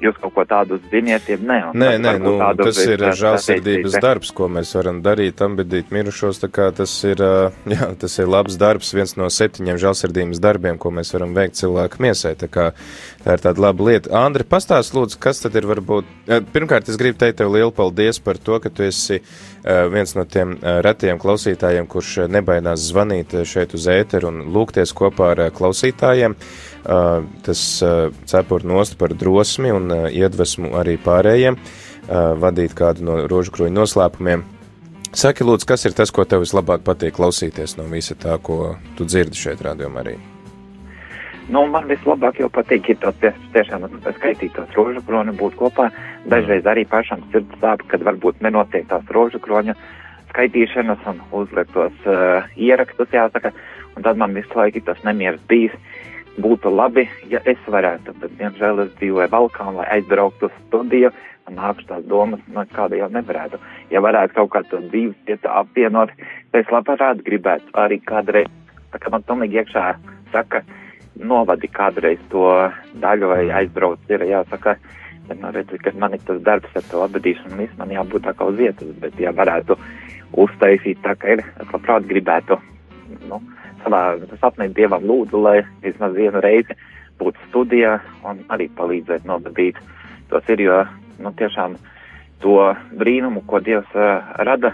[0.00, 1.58] jūs kaut ko tādu ziniet, ja nē.
[1.76, 6.70] Nē, nē, nu, tas ir žēlsirdības darbs, ko mēs varam darīt, ambedīt mirušos, tā kā
[6.76, 7.20] tas ir,
[7.74, 12.02] jā, tas ir labs darbs, viens no septiņiem žēlsirdības darbiem, ko mēs varam veikt cilvēku
[12.04, 12.70] miesai, tā kā
[13.24, 14.12] tā ir tāda laba lieta.
[14.22, 16.08] Andri, pastāst lūdzu, kas tad ir varbūt,
[16.54, 19.20] pirmkārt, es gribu teikt tev lielu paldies par to, ka tu esi
[19.60, 25.42] viens no tiem retiem klausītājiem, kurš nebaidās zvanīt šeit uz ēteru un lūgties kopā ar
[25.52, 26.32] klausītājiem.
[26.32, 31.60] Uh, tas uh, cepur nost par drosmi un uh, iedvesmu arī pārējiem
[32.10, 34.40] vadīt kādu no rožu kroņa noslēpumiem.
[35.14, 39.06] Saki, lūdzu, kas ir tas, ko tev vislabāk patīk klausīties no visa tā, ko tu
[39.06, 40.16] dzirdi šeit, rādījumā arī?
[41.50, 43.16] Nu, man vislabāk jau patīk, ir tas
[43.54, 45.88] tiešām skaitīt tos rožu kroņu, būt kopā.
[46.30, 49.74] Dažreiz arī pašam sirds sāp, kad varbūt nenotiek tās rožu kroņu
[50.30, 53.50] skaitīšanas un uzliek tos uh, ierakstus, jāsaka.
[53.96, 55.74] Un tad man visu laiku tas nemieris bijis.
[56.38, 61.10] Būtu labi, ja es varētu, bet, diemžēl, es dzīvoju valkā un, lai aizbrauktu uz studiju,
[61.48, 63.58] man nāks tās domas, no kāda jau nevarētu.
[63.90, 66.12] Ja varētu kaut kā to dzīves vietu apvienot,
[66.52, 68.46] tad es labprāt gribētu arī kādreiz,
[68.94, 69.84] tā kā man tomīgi iekšā
[70.30, 70.62] saka,
[71.18, 72.46] novadi kādreiz to
[73.02, 74.76] daļu vai aizbrauc, ir jāsaka,
[75.26, 78.36] bet, nu, redzi, kad man ir tas darbs ar to atbadīšanu, viss man jābūt tā
[78.38, 79.76] kā uz vietas, bet, ja varētu
[80.38, 82.60] uztaisīt tā, ka ir, es labprāt gribētu,
[83.26, 83.42] nu,
[83.84, 84.02] savā
[84.40, 86.76] sapnī dievam lūdzu, lai vismaz vienu reizi
[87.20, 89.80] būtu studijā un arī palīdzēt nobadīt
[90.30, 90.78] tos ir, jo,
[91.18, 91.76] nu, tiešām
[92.42, 92.56] to
[92.96, 94.72] brīnumu, ko Dievs uh, rada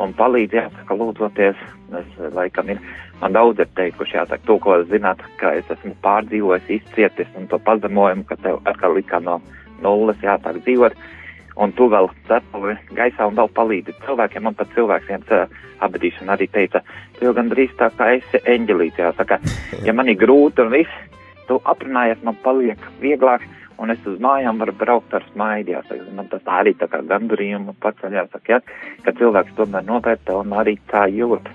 [0.00, 1.64] un palīdz, jāsaka, lūdzoties.
[1.92, 2.78] Es, laikam, ir,
[3.20, 7.58] man daudz ir teikuši, jāsaka, to, ko zināt, ka es esmu pārdzīvojis, izcietis un to
[7.66, 9.42] pazemojumu, ka tev atkal likā no
[9.84, 10.96] nulles jāsāk dzīvot.
[11.60, 14.46] Un tu vēl cepuri gaisā un vēl palīdzi cilvēkiem.
[14.48, 15.48] Man pat uh,
[15.84, 16.80] apbedīšana arī teica,
[17.18, 19.40] tu jau gandrīz tā kā esi eņģelīts, jāsaka,
[19.84, 21.02] ja man ir grūti un viss,
[21.48, 23.44] tu aprunājies, man paliek vieglāk
[23.82, 26.14] un es uz mājām varu braukt ar smaidu, jāsaka.
[26.16, 28.60] Man tas arī tā kā gandurījumu paceļ, jāsaka, ja,
[29.04, 31.50] ka cilvēks tomēr novērtē un arī tā jūt.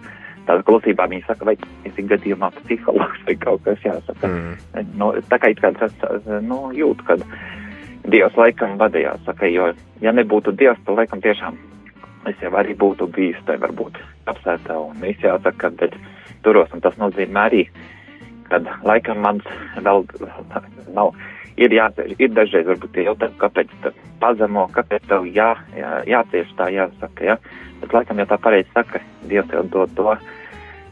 [0.48, 1.58] Tādā klusībā viņi saka, vai
[1.88, 4.32] esi gadījumā psihologs vai kaut kas jāsaka.
[4.32, 4.92] Mm.
[5.00, 5.96] Nu, tā kā it kā tas,
[6.44, 7.24] nu, jūt, kad
[8.08, 11.58] Dievs laikam vadījās, saka, jo, ja nebūtu Dievs, tad laikam tiešām
[12.28, 15.96] es jau arī būtu bijis, tai varbūt apsētā un viss jāsaka, bet
[16.44, 17.64] turos, un tas nozīmē arī,
[18.48, 19.48] kad laikam mans
[19.80, 20.06] vēl
[20.96, 21.14] nav
[21.58, 26.54] ir, jā, ir dažreiz varbūt tie jautājumi, kāpēc tā pazemo, kāpēc tev jā, jā, jācieš
[26.60, 27.38] tā jāsaka, jā.
[27.82, 30.16] Bet laikam jau tā pareizi saka, Dievs tev dod to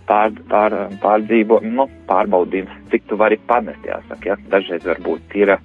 [0.09, 4.37] pār, pār, pārdzīvo, nu, pārbaudījumu, cik tu vari panest, jāsaka, jā.
[4.51, 5.55] Dažreiz varbūt ir,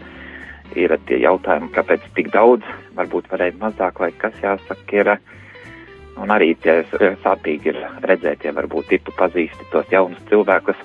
[0.79, 2.67] ir tie jautājumi, kāpēc tik daudz,
[2.99, 5.15] varbūt varēja mazāk, vai kas jāsaka, ir.
[6.21, 6.83] Un arī tie
[7.25, 10.81] sāpīgi ir redzēt, ja varbūt ir tu pazīsti tos jaunus cilvēkus,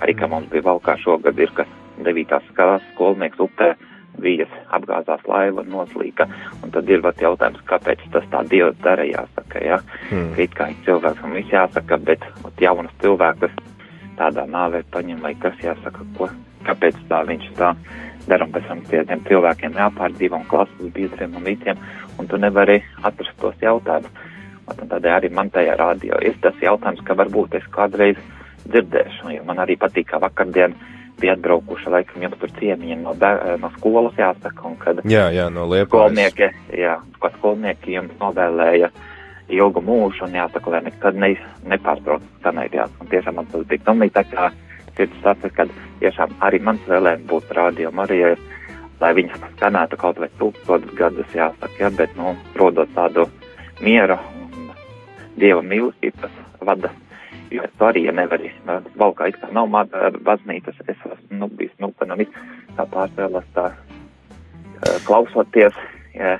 [0.00, 1.68] arī kā mums bija valkā šogad ir, kas
[2.00, 2.38] 9.
[2.56, 3.74] klases skolnieks upē
[4.22, 6.26] vijas apgāzās laiva noslīka,
[6.62, 9.78] un tad ir vat jautājums, kāpēc tas tā Dievs dara, jāsaka, jā,
[10.10, 10.32] mm.
[10.36, 10.68] ka it kā
[11.24, 13.52] un viss jāsaka, bet vat jaunas cilvēkus
[14.18, 16.28] tādā nāvē paņem, vai kas jāsaka, ko,
[16.66, 17.72] kāpēc tā viņš tā
[18.28, 21.80] un pēc tam pie tiem cilvēkiem jāpārdzīvo un klases biedriem un visiem,
[22.18, 24.30] un tu nevari atrast tos jautājumus.
[24.72, 28.18] Tādēļ arī man tajā rādio ir tas jautājums, ka varbūt es kādreiz
[28.68, 30.74] dzirdēšu, jo man arī patīk, kā vakardien
[31.20, 33.14] bija atbraukuši laikam jums tur ciemiņi no,
[33.60, 38.90] no skolas jāsaka, un kad jā, jā, no skolnieki, jā, kad skolnieki jums novēlēja
[39.52, 41.34] ilgu mūžu un jāsaka, lai nekad ne,
[41.68, 44.48] nepārtrauc skanēt, jā, un tiešām man tas bija domīgi, tā kā
[44.96, 48.34] sirds saka, kad tiešām arī mans vēlējums būtu radio Marijai,
[49.00, 53.26] lai viņas skanētu kaut vai tūkstotis gadus, jāsaka, jā, bet, nu, rodot tādu
[53.82, 54.68] mieru un
[55.38, 56.92] dieva mīlestības vada.
[57.52, 58.48] Jo es arī, ja nevaru,
[58.96, 59.68] valkā it kā nav
[60.24, 62.26] baznīcas, es esmu, nu, bijis, nu, nu,
[62.78, 63.66] tā pārspēlēs tā
[65.06, 65.76] klausoties,
[66.16, 66.38] ja,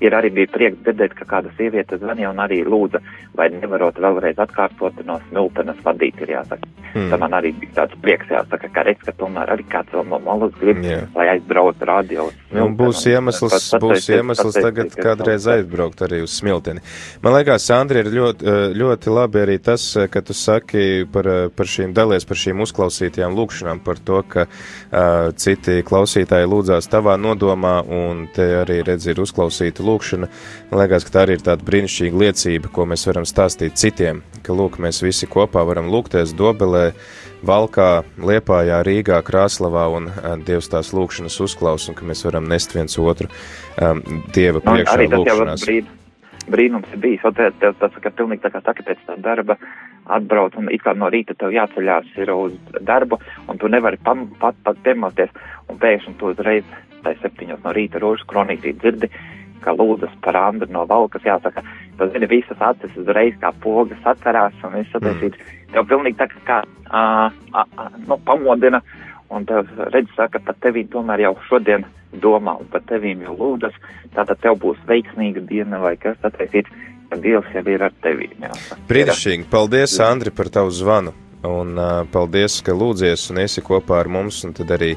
[0.00, 3.00] ir arī bija prieks dzirdēt, ka kāda sieviete zvanīja un arī lūdza,
[3.36, 6.68] vai nevarot vēlreiz atkārtot no smiltenes vadīt, ir jāsaka.
[6.96, 7.10] Hmm.
[7.12, 10.20] Tā man arī bija tāds prieks, jāsaka, ka redz, ka tomēr arī kāds vēl no
[10.24, 11.04] malas grib, yeah.
[11.16, 12.28] lai aizbrauc radio.
[12.56, 16.80] Nu, būs iemesls, būs iemesls tagad kādreiz aizbraukt arī uz smilteni.
[17.24, 21.92] Man liekas, Sandri, ir ļoti, ļoti labi arī tas, ka tu saki par, par šīm
[21.96, 28.24] dalies, par šīm uzklausītajām lūkšanām, par to, ka uh, citi klausītāji lūdzās tavā nodomā, un
[28.32, 30.28] te arī redz ir uzklausīta lūkšana.
[30.70, 34.56] Man liekas, ka tā arī ir tāda brīnišķīga liecība, ko mēs varam stāstīt citiem, ka
[34.56, 36.90] lūk, mēs visi kopā varam lūgties dobelē,
[37.46, 42.72] Valkā, Liepājā, Rīgā, Krāslavā un uh, Dievs tās lūkšanas uzklaus un ka mēs varam nest
[42.74, 44.00] viens otru um,
[44.34, 45.66] Dieva priekšā no, lūkšanās.
[46.46, 49.58] Brīnums ir bijis, tev tas, ka pilnīgi tā kā saka pēc tā darba
[50.06, 52.54] atbrauc un it kā no rīta tev jāceļās ir uz
[52.86, 53.18] darbu
[53.50, 55.32] un tu nevari pam, pat, pat piemoties
[55.70, 56.68] un pēkšņi tu uzreiz
[57.02, 59.10] tai septiņos no rīta rožu kronītī dzirdi,
[59.66, 61.64] ka lūdzas par Andru no valkas, jāsaka,
[61.98, 65.42] tu zini, visas acis uzreiz kā pogas atcerās un viss sataisīts.
[65.42, 65.74] Mm.
[65.74, 68.80] Tev pilnīgi tā kā, uh, uh, nu, pamodina
[69.34, 71.86] un tev redz, saka, par tevi tomēr jau šodien
[72.22, 73.74] domā un par tevīm jau lūdzas,
[74.14, 76.72] tātad tev būs veiksmīga diena vai kas sataisīts,
[77.10, 78.48] ka Dievs jau ir ar tevīm.
[78.88, 81.14] Brīnišķīgi, paldies, Andri, par tavu zvanu.
[81.46, 84.96] Un uh, paldies, ka lūdzies un esi kopā ar mums, un tad arī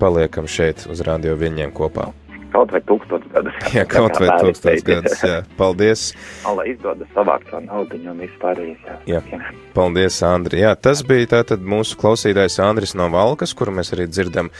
[0.00, 2.08] paliekam šeit uz radio viņiem kopā.
[2.50, 3.58] Kaut vai tūkstotis gadus.
[3.76, 5.40] Jā, kaut vai tūkstotis gadus, jā.
[5.58, 6.10] Paldies.
[6.60, 9.20] Lai izdodas savākt to naudiņu un vispārējais, jā.
[9.22, 9.40] jā.
[9.76, 10.62] Paldies, Andri.
[10.64, 14.50] Jā, tas bija tātad mūsu klausītājs Andris no Valkas, kuru mēs arī dzirdam,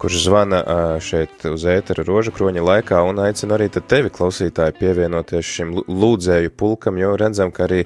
[0.00, 0.60] kurš zvana
[1.02, 6.54] šeit uz ētera roža kroņa laikā un aicina arī tad tevi, klausītāji, pievienoties šim lūdzēju
[6.54, 7.82] pulkam, jo redzam, ka arī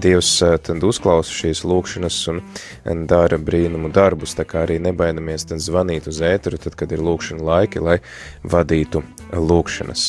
[0.00, 0.30] Dievs
[0.62, 6.22] tad uzklausa šīs lūkšanas un dara brīnumu darbus, tā kā arī nebainamies tad zvanīt uz
[6.24, 7.98] ēteru, tad, kad ir lūkšana laiki, lai
[8.46, 8.99] vadītu
[9.32, 10.06] lūkšanas.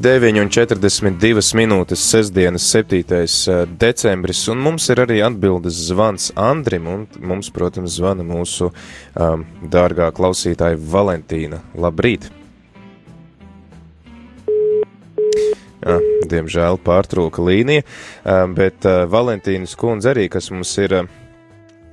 [0.00, 3.02] Ir 9,42 minūtes, sestdienas 7.
[3.12, 9.44] eh, decembris, un mums ir arī atbildes zvans Andrim, un mums, protams, zvana mūsu um,
[9.60, 11.60] dārgā klausītāja Valentīna.
[11.76, 12.30] Labrīt!
[15.84, 16.00] Jā,
[16.32, 21.14] diemžēl pārtrūka līnija, uh, bet uh, Valentīnas kundze arī, kas mums ir uh,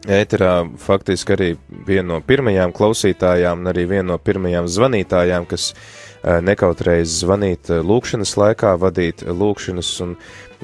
[0.07, 1.53] ēterā, faktiski arī
[1.83, 6.06] viena no pirmajām klausītājām un arī viena no pirmajām zvanītājām, kas uh,
[6.43, 10.15] nekautrējas zvanīt uh, lūkšanas laikā, vadīt lūkšanas un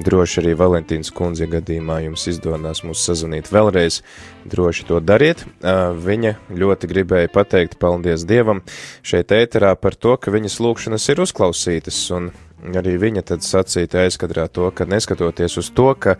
[0.03, 4.01] droši arī Valentīnas kundze gadījumā jums izdonās mūs sazvanīt vēlreiz,
[4.49, 5.45] droši to dariet.
[5.61, 8.63] Uh, viņa ļoti gribēja pateikt paldies Dievam
[9.05, 12.33] šeit ēterā par to, ka viņas lūkšanas ir uzklausītas un
[12.71, 16.15] arī viņa tad sacīja aizkadrā to, ka neskatoties uz to, ka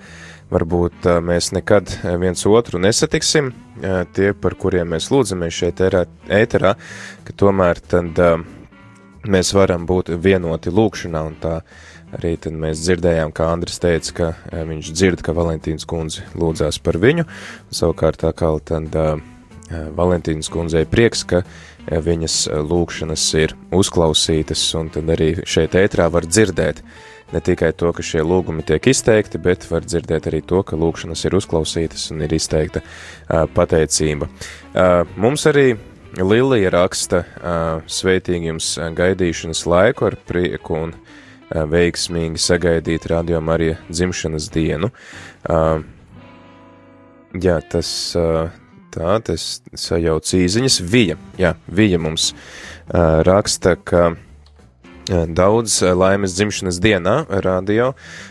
[0.54, 1.90] varbūt mēs nekad
[2.20, 3.54] viens otru nesatiksim,
[4.14, 6.76] tie, par kuriem mēs lūdzamies šeit ēterā,
[7.24, 8.20] ka tomēr tad
[9.28, 11.60] mēs varam būt vienoti lūkšanā un tā
[12.14, 17.26] arī mēs dzirdējām, kā Andris teica, ka viņš dzird, ka Valentīns kundze lūdzās par viņu,
[17.74, 18.94] savukārt tā kā tad
[19.98, 21.42] Valentīnas kundzei prieks, ka
[21.88, 26.84] viņas lūkšanas ir uzklausītas, un tad arī šeit ētrā var dzirdēt
[27.34, 31.26] ne tikai to, ka šie lūgumi tiek izteikti, bet var dzirdēt arī to, ka lūkšanas
[31.26, 34.30] ir uzklausītas un ir izteikta uh, pateicība.
[34.30, 35.74] Uh, mums arī
[36.22, 37.24] Lilija raksta
[37.90, 40.94] sveitīgi jums gaidīšanas laiku ar prieku un
[41.50, 44.92] veiksmīgi sagaidīt Radio Marija dzimšanas dienu.
[47.34, 47.90] Jā, tas,
[48.94, 50.76] Tā, tas sajauc īziņas.
[50.86, 52.30] Vija, jā, Vija mums
[53.26, 54.12] raksta, ka
[55.04, 57.90] Daudz laimes dzimšanas dienā radio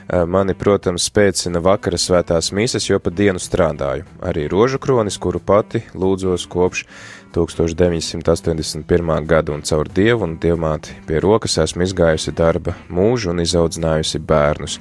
[0.09, 4.07] mani, protams, spēcina vakara svētās mīsas, jo pa dienu strādāju.
[4.25, 6.87] Arī rožu kronis, kuru pati lūdzos kopš
[7.33, 9.27] 1981.
[9.27, 14.79] gada un caur dievu un dievmāti pie rokas esmu izgājusi darba mūžu un izaudzinājusi bērnus.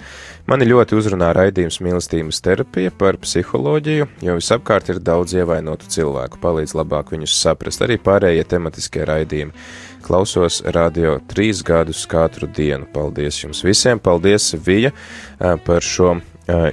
[0.51, 6.75] Mani ļoti uzrunā raidījums mīlestības terapija par psiholoģiju, jo visapkārt ir daudz ievainotu cilvēku, palīdz
[6.75, 9.55] labāk viņus saprast, arī pārējie tematiskie raidījumi.
[10.03, 12.89] Klausos radio trīs gadus katru dienu.
[12.91, 14.91] Paldies jums visiem, paldies Vija
[15.39, 16.17] par šo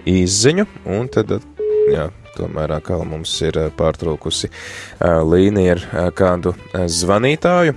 [0.08, 0.64] izziņu,
[0.96, 1.36] un tad,
[1.92, 2.08] jā,
[2.39, 4.51] tomēr atkal mums ir pārtraukusi
[5.03, 7.76] līnija ar kādu zvanītāju.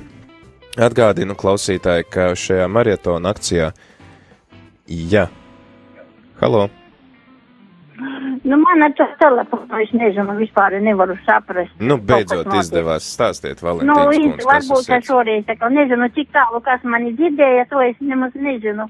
[0.82, 3.74] Atgādinu klausītāji, ka šajā maratona akcijā,
[4.88, 5.26] jā,
[6.40, 6.70] halo!
[8.44, 11.76] Nu, man ar to telefonu es nezinu, vispār nevaru saprast.
[11.80, 16.64] Nu, beidzot izdevās stāstīt Valentīnas nu, iz, varbūt es šoreiz, tā kā nezinu, cik tālu,
[16.66, 18.88] kas mani dzirdēja, to es nemaz nezinu.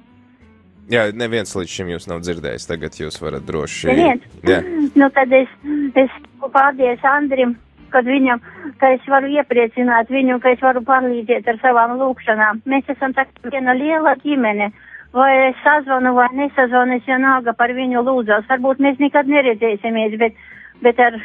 [0.90, 3.92] Jā, neviens līdz šim jūs nav dzirdējis, tagad jūs varat droši.
[3.92, 4.24] Neviens?
[4.48, 4.62] Jā.
[5.00, 5.52] Nu, tad es,
[5.96, 6.16] es
[6.52, 7.54] paldies Andrim,
[7.94, 8.42] kad viņam,
[8.82, 12.64] ka es varu iepriecināt viņu, ka es varu palīdzēt ar savām lūkšanām.
[12.72, 14.72] Mēs esam tā viena liela ģimene.
[15.12, 18.48] Vai es sazvanu vai nesazvanu, es vienalga par viņu lūdzos.
[18.48, 20.38] Varbūt mēs nekad neredzēsimies, bet,
[20.84, 21.18] bet ar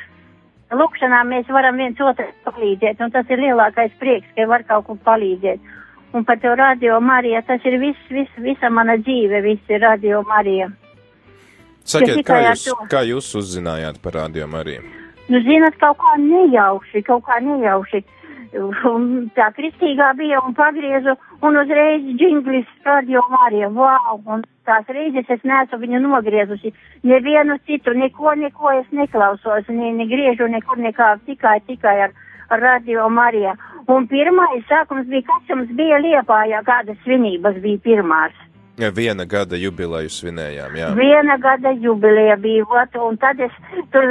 [0.75, 3.03] lūkšanām mēs varam viens otru palīdzēt.
[3.03, 5.63] Un tas ir lielākais prieks, ka var kaut ko palīdzēt.
[6.17, 10.23] Un par to radio Marija, tas ir viss, viss, visa mana dzīve, viss ir radio
[10.25, 10.71] Marija.
[11.87, 14.83] Sakiet, kā jūs, kā jūs uzzinājāt par Radio Mariju?
[15.29, 18.03] Nu, zinat, kaut kā nejauši, kaut kā nejauši.
[18.89, 21.13] Un Tā kristīgā bija un pagriezu,
[21.45, 26.73] un uzreiz džinglis radio Marija, wow, un tās reizes es neesmu viņu nogriezusi.
[27.05, 32.17] Nevienu citu, neko, neko es neklausos, ne, negriežu nekur nekā, tikai, tikai ar
[32.51, 33.55] radio Marija.
[33.87, 38.35] Un pirmais sākums bija, kas jums bija Liepājā, kādas svinības bija pirmās.
[38.77, 40.89] Ja, Viena gada jubileju svinējām, jā.
[40.99, 43.55] Viena gada jubileja bija, ot, un tad es
[43.95, 44.05] tur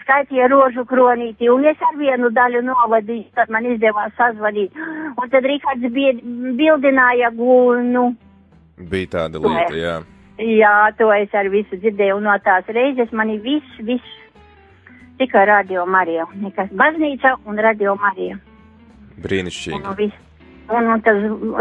[0.00, 4.74] skaitīju rožu kronīti, un es ar vienu daļu novadīju, tad man izdevās sazvanīt.
[5.14, 5.94] Un tad Rihards
[6.58, 8.08] bildināja gulnu.
[8.90, 9.96] Bija tāda lieta, jā.
[10.38, 14.17] Jā, to es ar visu dzirdēju, un no tās reizes mani viss, viss
[15.18, 18.38] tikai radio Marija, nekas baznīca un radio Marija.
[19.22, 19.82] Brīnišķīgi.
[19.84, 20.16] Un, viss.
[20.70, 21.16] un, un tas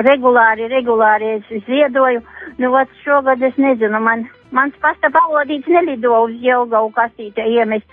[0.07, 2.21] regulāri, regulāri es ziedoju.
[2.57, 7.85] Nu, vat šogad es nezinu, man, mans pasta pavodīts nelido uz Jelgavu kastīte iemest.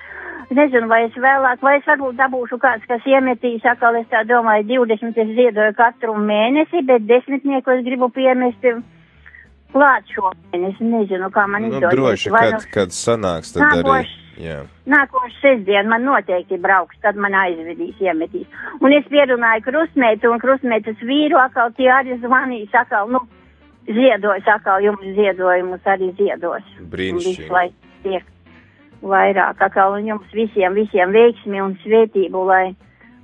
[0.55, 4.67] Nezinu, vai es vēlāk, vai es varbūt dabūšu kāds, kas iemetīs, atkal es tā domāju,
[4.87, 8.67] 20 es ziedoju katru mēnesi, bet desmitnieku es gribu piemest
[9.75, 10.85] klāt šo mēnesi.
[10.85, 11.97] Nezinu, kā man Nu, izdosies.
[11.97, 14.05] droši, Vai kad, nu- kad sanāks, tad arī.
[14.41, 14.65] Jā.
[14.91, 18.47] Nākošais sestdien man noteikti brauks, tad man aizvedīs, iemetīs.
[18.81, 23.23] Un es pierunāju krustmeitu un krustmeitas vīru, atkal tie arī zvanīs, atkal, nu,
[23.87, 26.65] ziedos, atkal jums ziedojumus arī ziedos.
[26.93, 27.51] Brīnišķīgi.
[27.53, 27.69] Lai
[28.05, 28.31] tiek
[29.05, 32.65] vairāk, atkal un jums visiem, visiem veiksmi un svētību, lai,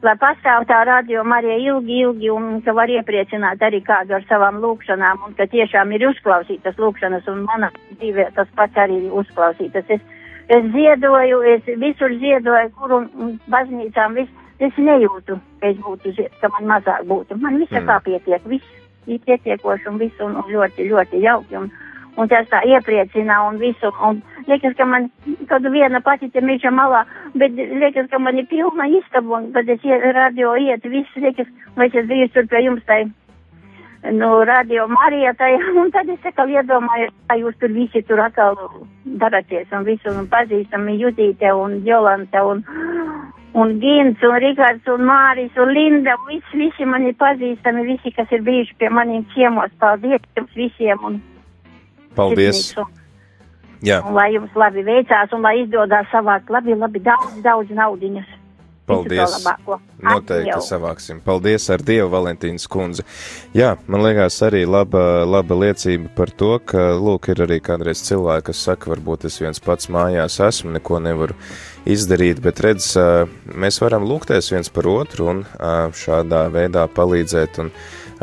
[0.05, 4.61] lai pastāv tā radio Marija ilgi, ilgi un ka var iepriecināt arī kādu ar savām
[4.63, 9.89] lūkšanām un ka tiešām ir uzklausītas lūkšanas un mana dzīvē tas pats arī ir uzklausītas.
[9.97, 10.05] Es,
[10.51, 14.39] es ziedoju, es visur ziedoju, kur un, un baznīcām viss.
[14.61, 17.39] Es nejūtu, ka es būtu, ka man mazāk būtu.
[17.41, 17.87] Man viss mm.
[17.89, 21.57] kā pietiek, viss ir pietiekoši un viss un, un ļoti, ļoti jauki.
[21.63, 21.71] Un,
[22.21, 23.89] un tas tā iepriecina un visu.
[24.05, 24.21] Un
[24.51, 25.09] liekas, ka man
[25.49, 27.07] kaut viena pati te mīča malā,
[27.41, 29.89] bet liekas, ka man ir pilna istaba, un kad es
[30.19, 31.49] radio iet, viss liekas,
[31.79, 33.07] vai es drīz tur pie jums tai.
[34.03, 38.57] Nu, radio Marija tai, un tad es atkal iedomājos, kā jūs tur visi tur atkal
[39.21, 42.63] daraties un visu, un pazīstami Judīte un Jolanta un,
[43.53, 48.33] un Gins un Rikārds un Māris un Linda, un visi, visi mani pazīstami, visi, kas
[48.33, 49.75] ir bijuši pie maniem ciemos.
[49.83, 51.05] Paldies jums visiem!
[51.05, 51.21] Un
[52.17, 52.71] Paldies!
[52.71, 52.97] sirsnīgs,
[53.81, 57.71] Jā, Un, un lai jums labi veicās un lai izdodas savākt labi, labi daudz, daudz
[57.73, 58.40] naudiņas.
[58.91, 59.37] Paldies!
[60.01, 60.63] Noteikti Atļau.
[60.65, 61.19] savāksim.
[61.25, 63.05] Paldies ar Dievu, Valentīnas kundze.
[63.57, 68.47] Jā, man liekas arī laba, laba liecība par to, ka, lūk, ir arī kādreiz cilvēki,
[68.49, 71.37] kas saka, varbūt es viens pats mājās esmu, neko nevaru
[71.89, 72.93] izdarīt, bet redz,
[73.53, 75.43] mēs varam lūgties viens par otru un
[75.97, 77.73] šādā veidā palīdzēt, un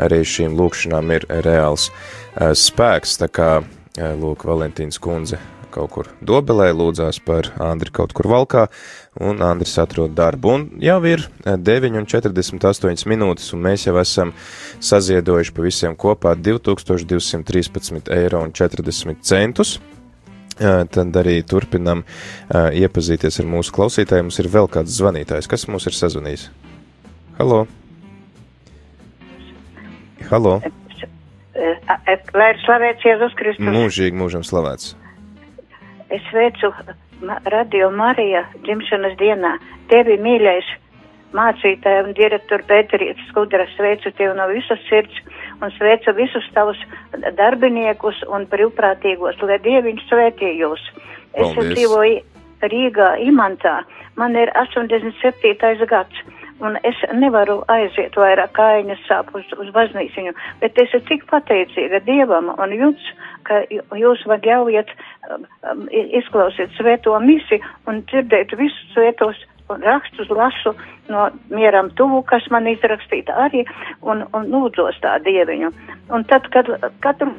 [0.02, 1.92] arī šīm lūkšanām ir reāls
[2.38, 3.52] spēks, tā kā,
[3.98, 5.38] lūk, Valentīnas kundze
[5.78, 8.66] kaut kur dobelē, lūdzās par Andri kaut kur valkā,
[9.22, 10.54] un Andris atrod darbu.
[10.54, 14.34] Un jau ir 9,48 minūtes, un mēs jau esam
[14.84, 19.78] saziedojuši pa visiem kopā 2213 eiro un 40 centus.
[20.58, 24.26] Ā, Tad arī turpinam ā, iepazīties ar mūsu klausītājiem.
[24.26, 26.48] Mums ir vēl kāds zvanītājs, kas mums ir sazvanījis.
[27.38, 27.66] Halo!
[30.32, 30.58] Halo!
[31.58, 33.70] Lai ir slavēts Jēzus Kristus.
[33.70, 34.96] Mūžīgi mūžam slavēts!
[36.10, 36.72] Es sveicu
[37.52, 39.56] Radio Marija dzimšanas dienā.
[39.90, 40.68] Tevi mīļais
[41.36, 45.20] mācītāja un direktora Pēterīts Skudra sveicu tevi no visas sirds
[45.60, 46.80] un sveicu visus tavus
[47.36, 50.80] darbiniekus un brīvprātīgos, lai Dieviņš svētī jūs.
[51.36, 52.22] Es dzīvoju
[52.72, 53.82] Rīgā, Imantā.
[54.16, 55.86] Man ir 87.
[55.86, 56.24] gads.
[56.64, 60.32] Un es nevaru aiziet vairāk kājiņas sāp uz, uz baznīciņu,
[60.62, 63.04] bet es esmu tik pateicīga Dievam un jums,
[63.46, 69.38] ka jūs ļaujat um, um, izklausīt svēto misi un dzirdēt visus svētos
[69.68, 70.72] un rakstus lasu
[71.08, 73.64] no mieram tuvu, kas man izrakstīta arī,
[74.02, 75.70] un, un lūdzos tā dieviņu.
[76.14, 76.68] Un tad, kad
[77.04, 77.32] katru,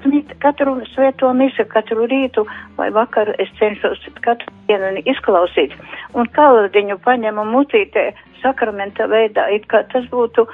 [0.43, 2.45] katru svēto misi, katru rītu
[2.77, 5.73] vai vakaru es cenšos katru dienu izklausīt,
[6.13, 8.09] un kaldiņu paņemu mutītē
[8.43, 10.47] sakramenta veidā, it kā tas būtu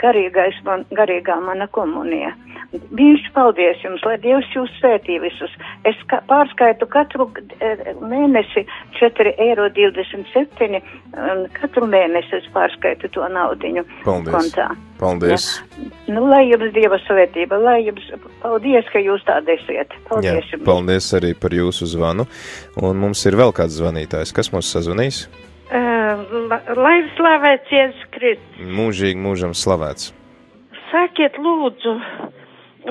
[0.00, 2.34] garīgais man, garīgā mana komunija.
[2.74, 5.52] Viņš paldies jums, lai Dievs jūs svētī visus.
[5.86, 7.28] Es ka, pārskaitu katru
[7.62, 8.64] eh, mēnesi
[8.98, 10.80] 4,27 eiro,
[11.14, 14.34] un katru mēnesi es pārskaitu to naudiņu Paldies!
[14.34, 14.66] kontā.
[14.98, 15.46] Paldies!
[16.10, 18.10] Nu, lai jums Dieva svētība, lai jums
[18.42, 19.94] paldies, ka jūs tāda esiet.
[19.94, 20.66] Jā, Paldies jums.
[20.66, 22.26] paldies arī par jūsu zvanu.
[22.82, 25.28] Un mums ir vēl kāds zvanītājs, kas mums sazvanīs.
[25.72, 28.66] Lai slavēts Jēzus Kristus.
[28.78, 30.12] Mūžīgi mūžam slavēts.
[30.90, 31.94] Sakiet, lūdzu,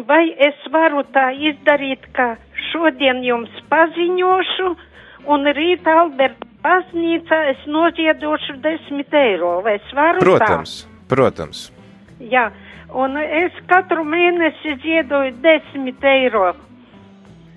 [0.09, 2.33] vai es varu tā izdarīt, ka
[2.71, 4.73] šodien jums paziņošu,
[5.31, 10.75] un rīt Alberta baznīcā es noziedošu desmit eiro, vai es varu Protams,
[11.11, 11.69] protams.
[11.69, 12.27] tā?
[12.33, 12.45] Jā,
[12.95, 16.53] un es katru mēnesi ziedoju desmit eiro.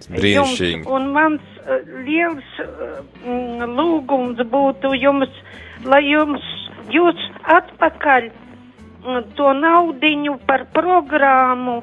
[0.07, 0.83] Brīnišķīgi.
[0.85, 1.56] Jums, un mans
[2.07, 5.33] liels uh, mm, lūgums būtu jums,
[5.85, 6.45] lai jums,
[6.93, 11.81] jūs atpakaļ mm, to naudiņu par programmu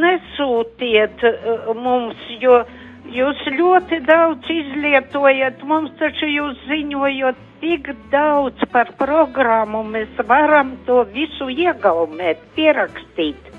[0.00, 2.62] nesūtiet uh, mums, jo
[3.10, 11.02] jūs ļoti daudz izlietojat, mums taču jūs ziņojot tik daudz par programmu, mēs varam to
[11.12, 13.50] visu iegaumēt, pierakstīt.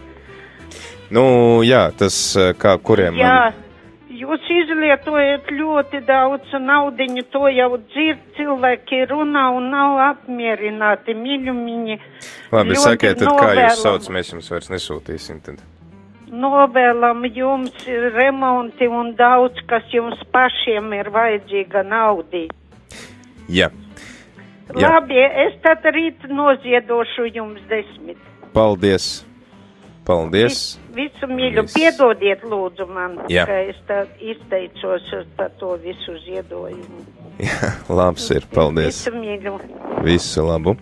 [1.11, 1.23] Nu,
[1.67, 3.60] jā, tas eh, kā kuriem Jā, man.
[4.31, 11.99] Jūs izlietojat ļoti daudz naudiņu, to jau dzird cilvēki runā un nav apmierināti mīļumiņi.
[12.51, 15.41] Labi, sakiet, tad kā jūs sauc, mēs jums vairs nesūtīsim.
[15.43, 15.61] Tad.
[16.31, 22.47] Novēlam jums remonti un daudz, kas jums pašiem ir vajadzīga naudī.
[23.51, 23.67] Jā.
[24.71, 24.87] Jā.
[24.87, 28.19] Labi, es tad rīt noziedošu jums desmit.
[28.55, 29.30] Paldies!
[30.05, 30.79] Paldies!
[30.95, 31.75] Visu mīļu, Viss.
[31.77, 33.45] piedodiet lūdzu man, Jā.
[33.47, 37.05] ka es tā izteicos par to visu ziedojumu.
[37.47, 39.03] Jā, labs ir, paldies!
[39.03, 39.57] Visu mīļu.
[40.07, 40.75] Visu labu!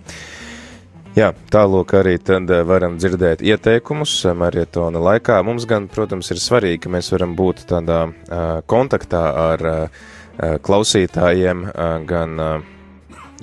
[1.17, 5.39] Jā, tālūk arī tad eh, varam dzirdēt ieteikumus marietona laikā.
[5.43, 10.05] Mums gan, protams, ir svarīgi, ka mēs varam būt tādā uh, kontaktā ar uh,
[10.63, 12.69] klausītājiem, uh, gan uh,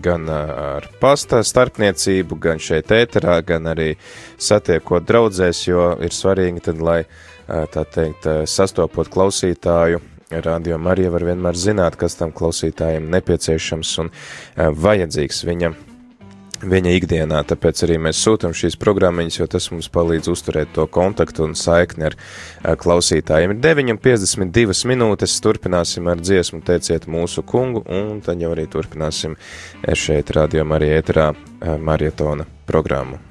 [0.02, 3.94] gan ar pasta starpniecību, gan šeit ēterā, gan arī
[4.38, 7.00] satiekot draudzēs, jo ir svarīgi tad, lai,
[7.46, 10.02] tā teikt, sastopot klausītāju,
[10.44, 14.10] radio Marija var vienmēr zināt, kas tam klausītājiem nepieciešams un
[14.56, 15.76] vajadzīgs viņam
[16.62, 21.44] viņa ikdienā, tāpēc arī mēs sūtam šīs programmiņas, jo tas mums palīdz uzturēt to kontaktu
[21.46, 22.16] un saikni ar
[22.80, 23.56] klausītājiem.
[23.56, 29.36] Ir 9,52 minūtes, turpināsim ar dziesmu, teiciet mūsu kungu, un tad jau arī turpināsim
[29.92, 31.30] šeit radio Marija ēterā
[31.82, 33.25] marietona programmu.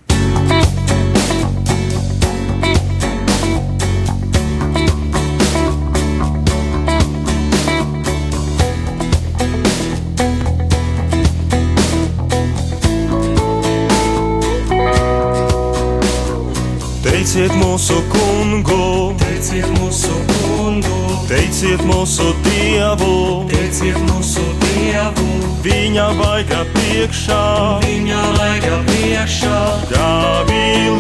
[17.36, 25.26] Teiciet mūsu kungu, teiciet mūsu kungu, teiciet mūsu dievu, teiciet mūsu dievu,
[25.66, 27.40] viņa vaiga priekšā,
[27.84, 29.58] viņa vaiga priekšā,
[29.90, 30.94] Galilejā.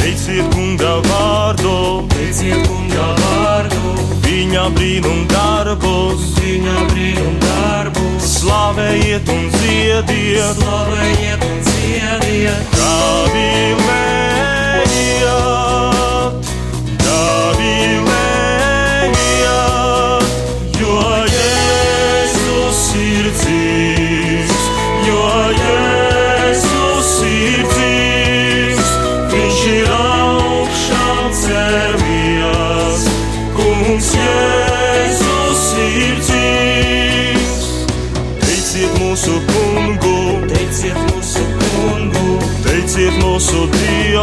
[0.00, 3.94] Teiciet kunga vārdu, teiciet kunga vārdu,
[4.26, 15.34] viņa brīnum darbus, viņa brīnum darbus, slavējiet un dziediet, slavējiet un Rabbi Meir,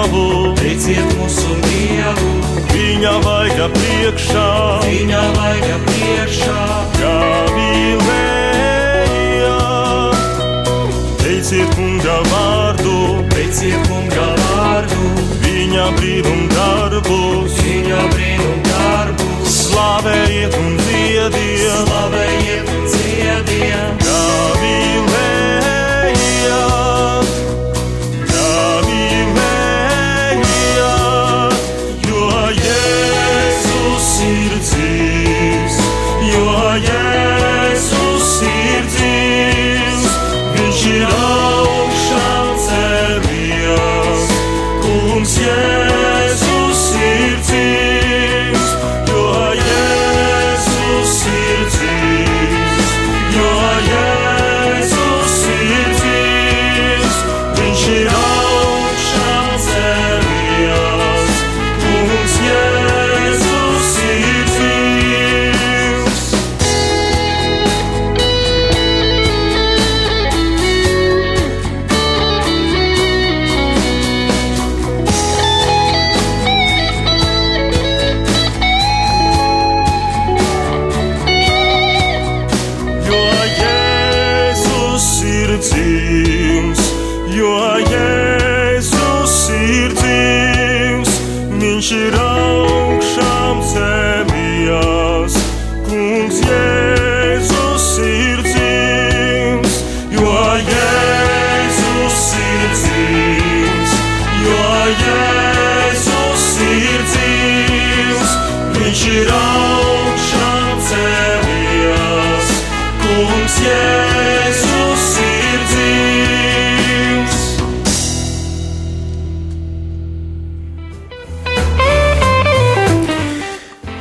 [0.02, 2.30] dievu, teiciet mūsu dievu,
[2.72, 4.46] viņa vaiga priekšā,
[4.86, 6.62] viņa vaiga priekšā,
[6.98, 8.00] Galilejā.
[11.22, 12.98] Teiciet kunga vārdu,
[13.30, 15.12] teiciet kunga vārdu,
[15.46, 24.01] viņa brīnum darbus, viņa brīnum darbus, slavējiet un dziediet, slavējiet un dziediet.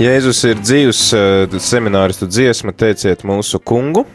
[0.01, 4.07] Jēzus ir dzīvs eh, semināristu dziesma, teiciet mūsu kungu.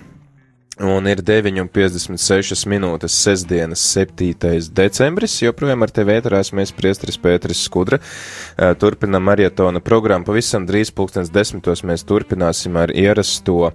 [0.81, 4.31] Un ir 9,56 minūtes sestdienas 7.
[4.73, 8.01] decembris, joprojām ar tevi ēterās mēs priestris Pēteris Skudra.
[8.01, 13.73] Eh, Turpinam marietona programmu, pavisam drīz pulkstens desmitos mēs turpināsim ar ierasto uh,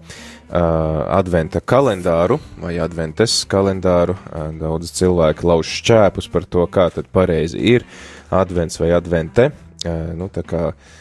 [1.14, 4.18] adventa kalendāru vai adventes kalendāru.
[4.34, 7.86] Uh, daudz cilvēku lauž šķēpus par to, kā tad pareizi ir
[8.34, 9.52] advents vai advente.
[9.86, 10.96] Uh, nu, tā kā uh,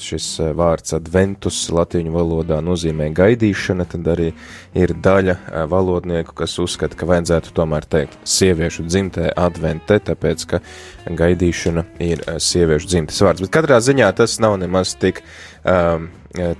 [0.00, 4.26] šis vārds adventus latīņu valodā nozīmē gaidīšana, tad arī
[4.76, 10.60] ir daļa valodnieku, kas uzskata, ka vajadzētu tomēr teikt sieviešu dzimtē advente, tāpēc, ka
[11.08, 13.46] gaidīšana ir sieviešu dzimtes vārds.
[13.46, 15.22] Bet katrā ziņā tas nav nemaz tik,
[15.64, 16.10] um,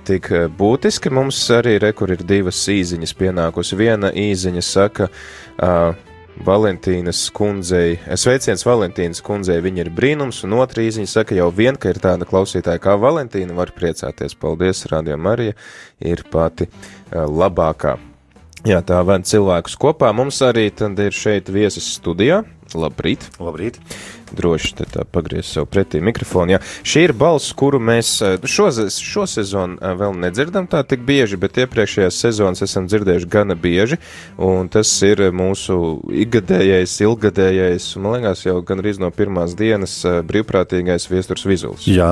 [0.07, 1.13] tik būtiski.
[1.13, 3.77] Mums arī re, kur ir divas īziņas pienākusi.
[3.77, 5.11] Viena īziņa saka,
[5.61, 7.95] uh, Valentīnas kundzei.
[8.19, 12.27] Sveiciens Valentīnas kundzei, viņa ir brīnums, un otrā īziņa saka jau vien, ka ir tāda
[12.27, 14.35] klausītāja kā Valentīna, var priecāties.
[14.39, 15.55] Paldies, Radio Marija,
[16.03, 17.95] ir pati uh, labākā.
[18.65, 20.09] Jā, tā vēl cilvēkus kopā.
[20.17, 22.41] Mums arī tad ir šeit viesis studijā.
[22.75, 23.29] Labrīt!
[23.39, 23.79] Labrīt!
[24.35, 26.55] Droši te tā pagriez sev pretī mikrofonu.
[26.55, 26.59] Jā.
[26.83, 31.39] Šī ir balss, kuru mēs eh, šo, šo sezonu eh, vēl nedzirdam tā tik bieži,
[31.39, 33.99] bet iepriekšējās sezonas esam dzirdējuši gana bieži,
[34.41, 35.77] un tas ir mūsu
[36.25, 41.87] ikgadējais, ilgadējais, un man liekas jau gan arī no pirmās dienas eh, brīvprātīgais viesturs vizuls.
[41.87, 42.11] Jā,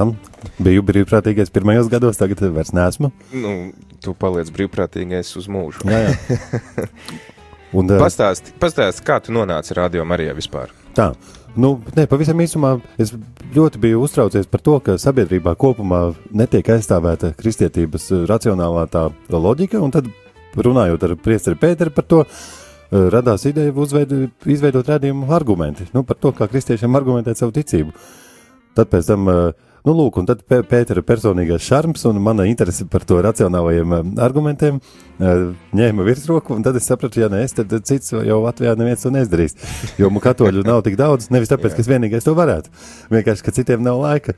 [0.63, 3.11] biju brīvprātīgais pirmajos gados, tagad vairs neesmu.
[3.35, 3.57] Nu,
[4.03, 5.87] tu paliec brīvprātīgais uz mūžu.
[5.89, 6.89] Jā, jā.
[7.73, 10.73] Un, uh, pastāsti, pastāsti, kā tu nonāci radio Marijā vispār?
[10.93, 11.09] Tā,
[11.57, 13.13] nu, ne, pavisam īsumā es
[13.55, 19.93] ļoti biju uztraucies par to, ka sabiedrībā kopumā netiek aizstāvēta kristietības racionālā tā loģika, un
[19.93, 20.09] tad
[20.53, 22.21] runājot ar priesteri Pēteri par to,
[22.93, 27.93] radās ideja uzveidu, izveidot redzējumu argumenti, nu, par to, kā kristiešiem argumentēt savu ticību.
[28.77, 33.03] Tad pēc tam uh, Nu, lūk, un tad Pētera personīgais šarms un mana interese par
[33.07, 35.41] to racionālajiem eh, argumentiem eh,
[35.75, 39.11] ņēma virsroku, un tad es sapratu, ja nē, es, tad cits jau Latvijā neviens to
[39.11, 39.57] neizdarīs.
[39.99, 42.71] Jo katoļu nav tik daudz, nevis tāpēc, ka es vienīgais to varētu,
[43.11, 44.37] vienkārši, ka citiem nav laika.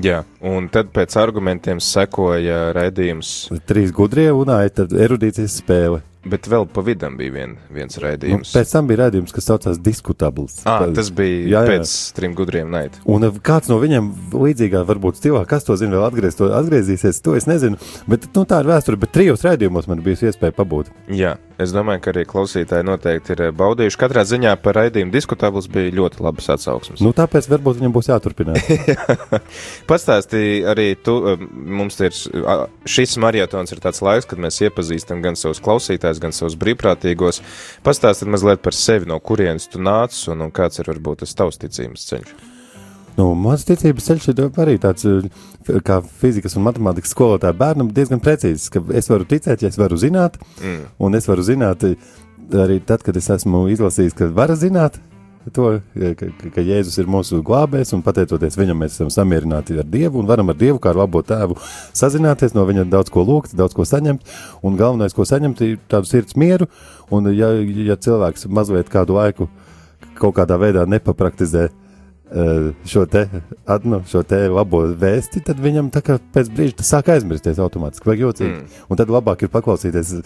[0.00, 3.50] Jā, un tad pēc argumentiem sekoja raidījums.
[3.68, 6.00] Trīs gudrie un aita erudīcijas spēle.
[6.26, 8.50] Bet vēl pa vidam bija vien, viens raidījums.
[8.50, 10.58] Nu, pēc tam bija raidījums, kas saucās Diskutables.
[10.66, 11.76] À, tas bija jā, jā.
[11.76, 13.02] pēc trim gudriem naidiem.
[13.10, 17.22] Un eh, kāds no viņiem līdzīgā, varbūt stilā, kas to zina, vēl atgriez, to, atgriezīsies,
[17.22, 17.78] to es nezinu.
[18.10, 20.90] Bet nu, tā ir vēsture, bet trijos raidījumos man bija iespēja pabūt.
[21.14, 24.00] Jā, es domāju, ka arī klausītāji noteikti ir eh, baudījuši.
[24.02, 27.04] Katrā ziņā par raidījumu Diskutables bija ļoti labas atsauksmes.
[27.06, 28.58] Nu, tāpēc varbūt viņam būs jāturpina.
[29.90, 32.18] Pastāstīji arī tu, eh, mums ir
[32.96, 37.42] šis marietons ir tāds laiks, kad mēs iepazīstam gan savus klausītājus, gan savus brīvprātīgos.
[37.86, 41.60] Pastāstiet mazliet par sevi, no kurienes tu nāc un, un kāds ir varbūt tas tavs
[41.62, 42.36] ticības ceļš.
[43.16, 48.20] Nu, Mans ticības ceļš ir arī tāds, eh, kā fizikas un matemātikas skolotāja bērnam, diezgan
[48.20, 50.82] precīzs, ka es varu ticēt, ja es varu zināt, mm.
[51.00, 51.86] un es varu zināt
[52.52, 55.00] arī tad, kad es esmu izlasījis, ka varu zināt,
[55.54, 55.68] to,
[56.18, 60.28] ka, ka Jēzus ir mūsu glābējs un pateicoties viņam, mēs esam samierināti ar Dievu un
[60.28, 61.58] varam ar Dievu kā ar labo tēvu
[61.96, 64.26] sazināties, no viņa daudz ko lūgt, daudz ko saņemt.
[64.66, 66.68] Un galvenais, ko saņemt, ir tādu sirds mieru.
[67.14, 67.52] Un, ja,
[67.86, 69.50] ja cilvēks mazliet kādu laiku
[70.18, 73.26] kaut kādā veidā nepapraktizē eh, šo te,
[73.86, 78.54] nu, šo te labo vēsti, tad viņam pēc brīža sāk aizmirsties automātiski, vai jocīgi.
[78.56, 78.86] Mm.
[78.90, 80.16] Un tad labāk ir paklausīties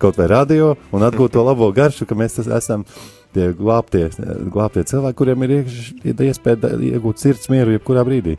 [0.00, 2.84] kaut vai radio un atgūt to labo garšu, ka mēs esam
[3.36, 4.08] tie glābtie,
[4.52, 5.56] glābtie cilvēki, kuriem ir
[6.26, 8.36] iespēja iegūt sirds mieru jebkurā brīdī.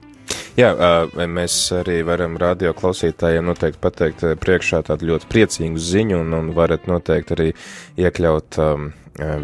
[0.57, 0.71] Jā,
[1.29, 6.89] mēs arī varam radio klausītājiem noteikti pateikt priekšā tādu ļoti priecīgu ziņu un, un varat
[6.89, 7.47] noteikti arī
[8.01, 8.87] iekļaut um,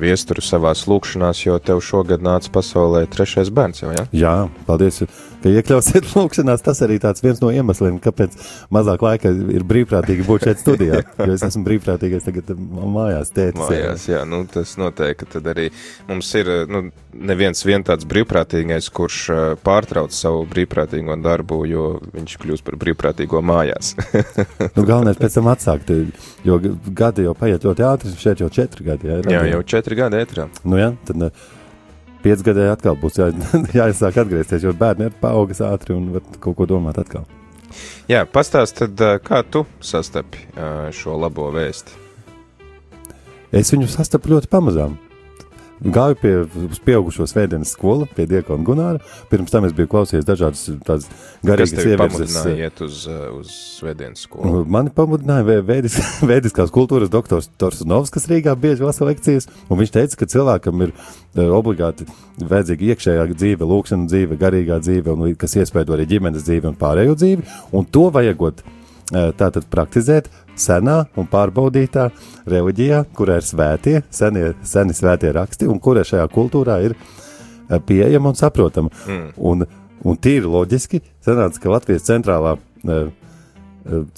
[0.01, 4.07] viesturu savās lūkšanās, jo tev šogad nāca pasaulē trešais bērns jau, jā?
[4.13, 4.35] Jā,
[4.67, 5.03] paldies
[5.43, 6.63] ka iekļausiet lūkšanās.
[6.63, 8.35] Tas arī viens no iemesliem, kāpēc
[8.73, 11.03] mazāk laika ir brīvprātīgi būt šeit studijā.
[11.19, 13.61] Jo es esmu brīvprātīgais tagad mājās, tētis.
[13.61, 15.69] Mājās, jā, nu, tas noteikti tad arī
[16.09, 19.19] mums ir nu, neviens vien tāds brīvprātīgais, kurš
[19.65, 23.93] pārtrauc savu brīvprātīgo darbu, jo viņš kļūst par brīvprātīgo mājās.
[24.77, 25.91] nu, galvenais pēc tam atsākt,
[26.47, 26.59] jo
[26.95, 29.11] gadi jau paiet ļoti ātri, šeit jau četri gadi.
[29.11, 30.47] Jā, jā jau četri gadi ētrā.
[30.63, 31.29] Nu, jā, tad,
[32.23, 33.29] piecgadē atkal būs jā,
[33.81, 37.27] jāsāk atgriezties, jo bērni ir paaugas ātri un var kaut ko domāt atkal.
[38.09, 40.45] Jā, pastāst tad, kā tu sastapi
[40.93, 41.99] šo labo vēsti?
[43.53, 44.95] Es viņu sastapu ļoti pamazām.
[45.81, 46.33] Gāju pie
[46.85, 49.01] pieaugušo svētdienas skolu, pie Diekona Gunāra.
[49.31, 51.07] Pirms tam es biju klausījies dažādas tādas
[51.43, 52.35] garīgas ievirzes.
[52.37, 52.99] Kas iet uz,
[53.39, 54.63] uz svētdienas skolu?
[54.69, 55.97] Mani pamudināja vēdis,
[56.31, 60.93] vēdiskās kultūras doktors Torsunovs, kas Rīgā bieži lasa lekcijas, un viņš teica, ka cilvēkam ir
[61.49, 62.07] obligāti
[62.37, 67.17] vajadzīga iekšējā dzīve, lūkšana dzīve, garīgā dzīve, un kas iespēja arī ģimenes dzīvi un pārējo
[67.19, 68.63] dzīvi, un to vajagot
[69.11, 70.29] tātad praktizēt
[70.59, 72.09] senā un pārbaudītā
[72.49, 76.95] reliģijā, kurā ir svētie, senie, seni svētie raksti, un kura šajā kultūrā ir
[77.87, 78.93] pieejama un saprotama.
[79.07, 79.27] Mm.
[79.37, 79.65] Un,
[80.03, 82.57] un tīri loģiski sanāca, ka Latvijas centrālā,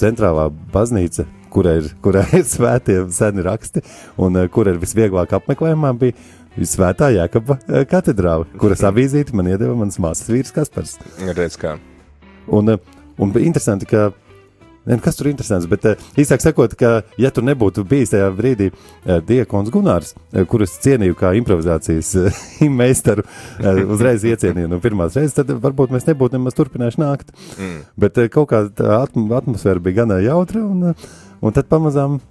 [0.02, 3.86] centrālā baznīca, kurā ir, kurā ir svētie seni raksti,
[4.22, 7.58] un kur ir visvieglāk apmeklējumā, bija Svētā Jēkaba
[7.92, 10.94] katedrāle, kuras avīzīti man iedeva mans māsas vīrs Kaspars.
[11.36, 11.74] Redz kā.
[12.48, 12.78] Un,
[13.20, 14.14] un interesanti, ka
[14.86, 18.30] Ne, kas tur ir interesants, bet uh, īsāk sakot, ka, ja tur nebūtu bijis tajā
[18.38, 22.14] brīdī uh, Diekons Gunārs, uh, kurus cienīju kā improvizācijas
[22.82, 23.26] meistaru,
[23.90, 27.34] uzreiz iecienīju no pirmās reizes, tad varbūt mēs nebūtu nemaz turpinājuši nākt.
[27.58, 27.82] Mm.
[28.06, 30.94] Bet kaut kā tā atm atmosfēra bija gan jautra, un,
[31.42, 32.22] un tad pamazām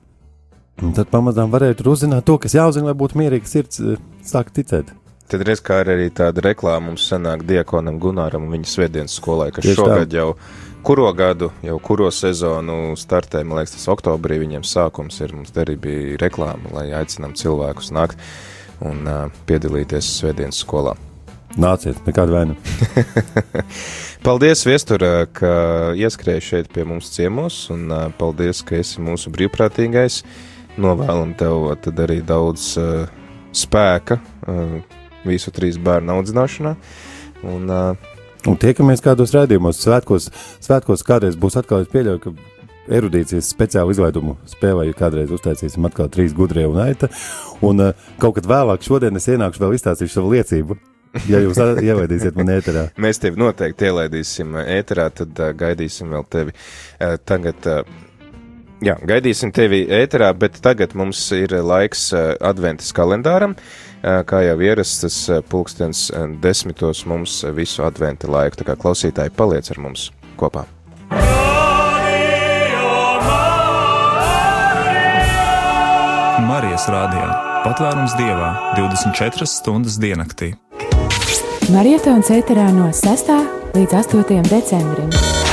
[0.83, 4.51] Un tad pamazām varēja tur uzzināt to, kas jāuzzina, lai būtu mierīga sirds, eh, sāk
[4.55, 4.91] ticēt.
[5.31, 9.53] Tad reiz kā ir arī tāda reklāma mums sanāk Diekonam Gunāram un viņa svētdienas skolai,
[9.55, 9.87] kas Tieši tā.
[9.87, 10.35] šogad jau
[10.85, 15.79] kuro gadu, jau kuro sezonu startē, man liekas, tas oktobrī viņiem sākums ir, mums arī
[15.81, 18.21] bija reklāma, lai aicinām cilvēkus nākt
[18.85, 20.93] un uh, piedalīties svētdienas skolā.
[21.57, 22.57] Nāciet, nekāda vaina.
[24.27, 25.53] Paldies, Viestur, ā, ka
[25.97, 30.21] ieskrēji šeit pie mums ciemos, un ā, paldies, ka esi mūsu brīvprātīgais.
[30.85, 33.07] Novēlam tev tad arī daudz uh,
[33.55, 34.81] spēka uh,
[35.25, 36.75] visu trīs bērnu audzināšanā.
[37.47, 38.14] Un, uh,
[38.45, 40.29] Un tiekamies kādos raidījumos, svētkos,
[40.65, 42.33] svētkos kādreiz būs atkal, es pieļauju, ka
[42.93, 47.09] erudīcijas speciālu izlaidumu spēlēju kādreiz uztaisīsim atkal trīs gudrie un aita.
[47.65, 50.77] Un uh, kaut kad vēlāk šodien es ienākšu vēl izstāstīšu savu liecību.
[51.31, 52.89] Ja jūs ielaidīsiet man ēterā.
[53.01, 56.53] Mēs tevi noteikti ielaidīsim ā, ēterā, tad uh, gaidīsim vēl tevi.
[56.99, 58.29] Uh, tagad, uh,
[58.85, 63.57] jā, gaidīsim tevi ēterā, bet tagad mums ir laiks uh, adventas kalendāram.
[63.57, 66.11] Uh, Kā jau ierasts, tas pulkstens
[66.43, 68.61] desmitos mums visu adventa laiku.
[68.61, 70.67] Tā kā klausītāji paliec ar mums kopā.
[76.45, 77.31] Marijas Rādio.
[77.65, 80.53] Patvērums dievā 24 stundas diennaktī.
[81.73, 83.33] Marietons ēterā no 6.
[83.73, 84.45] līdz 8.
[84.53, 85.44] decembrim.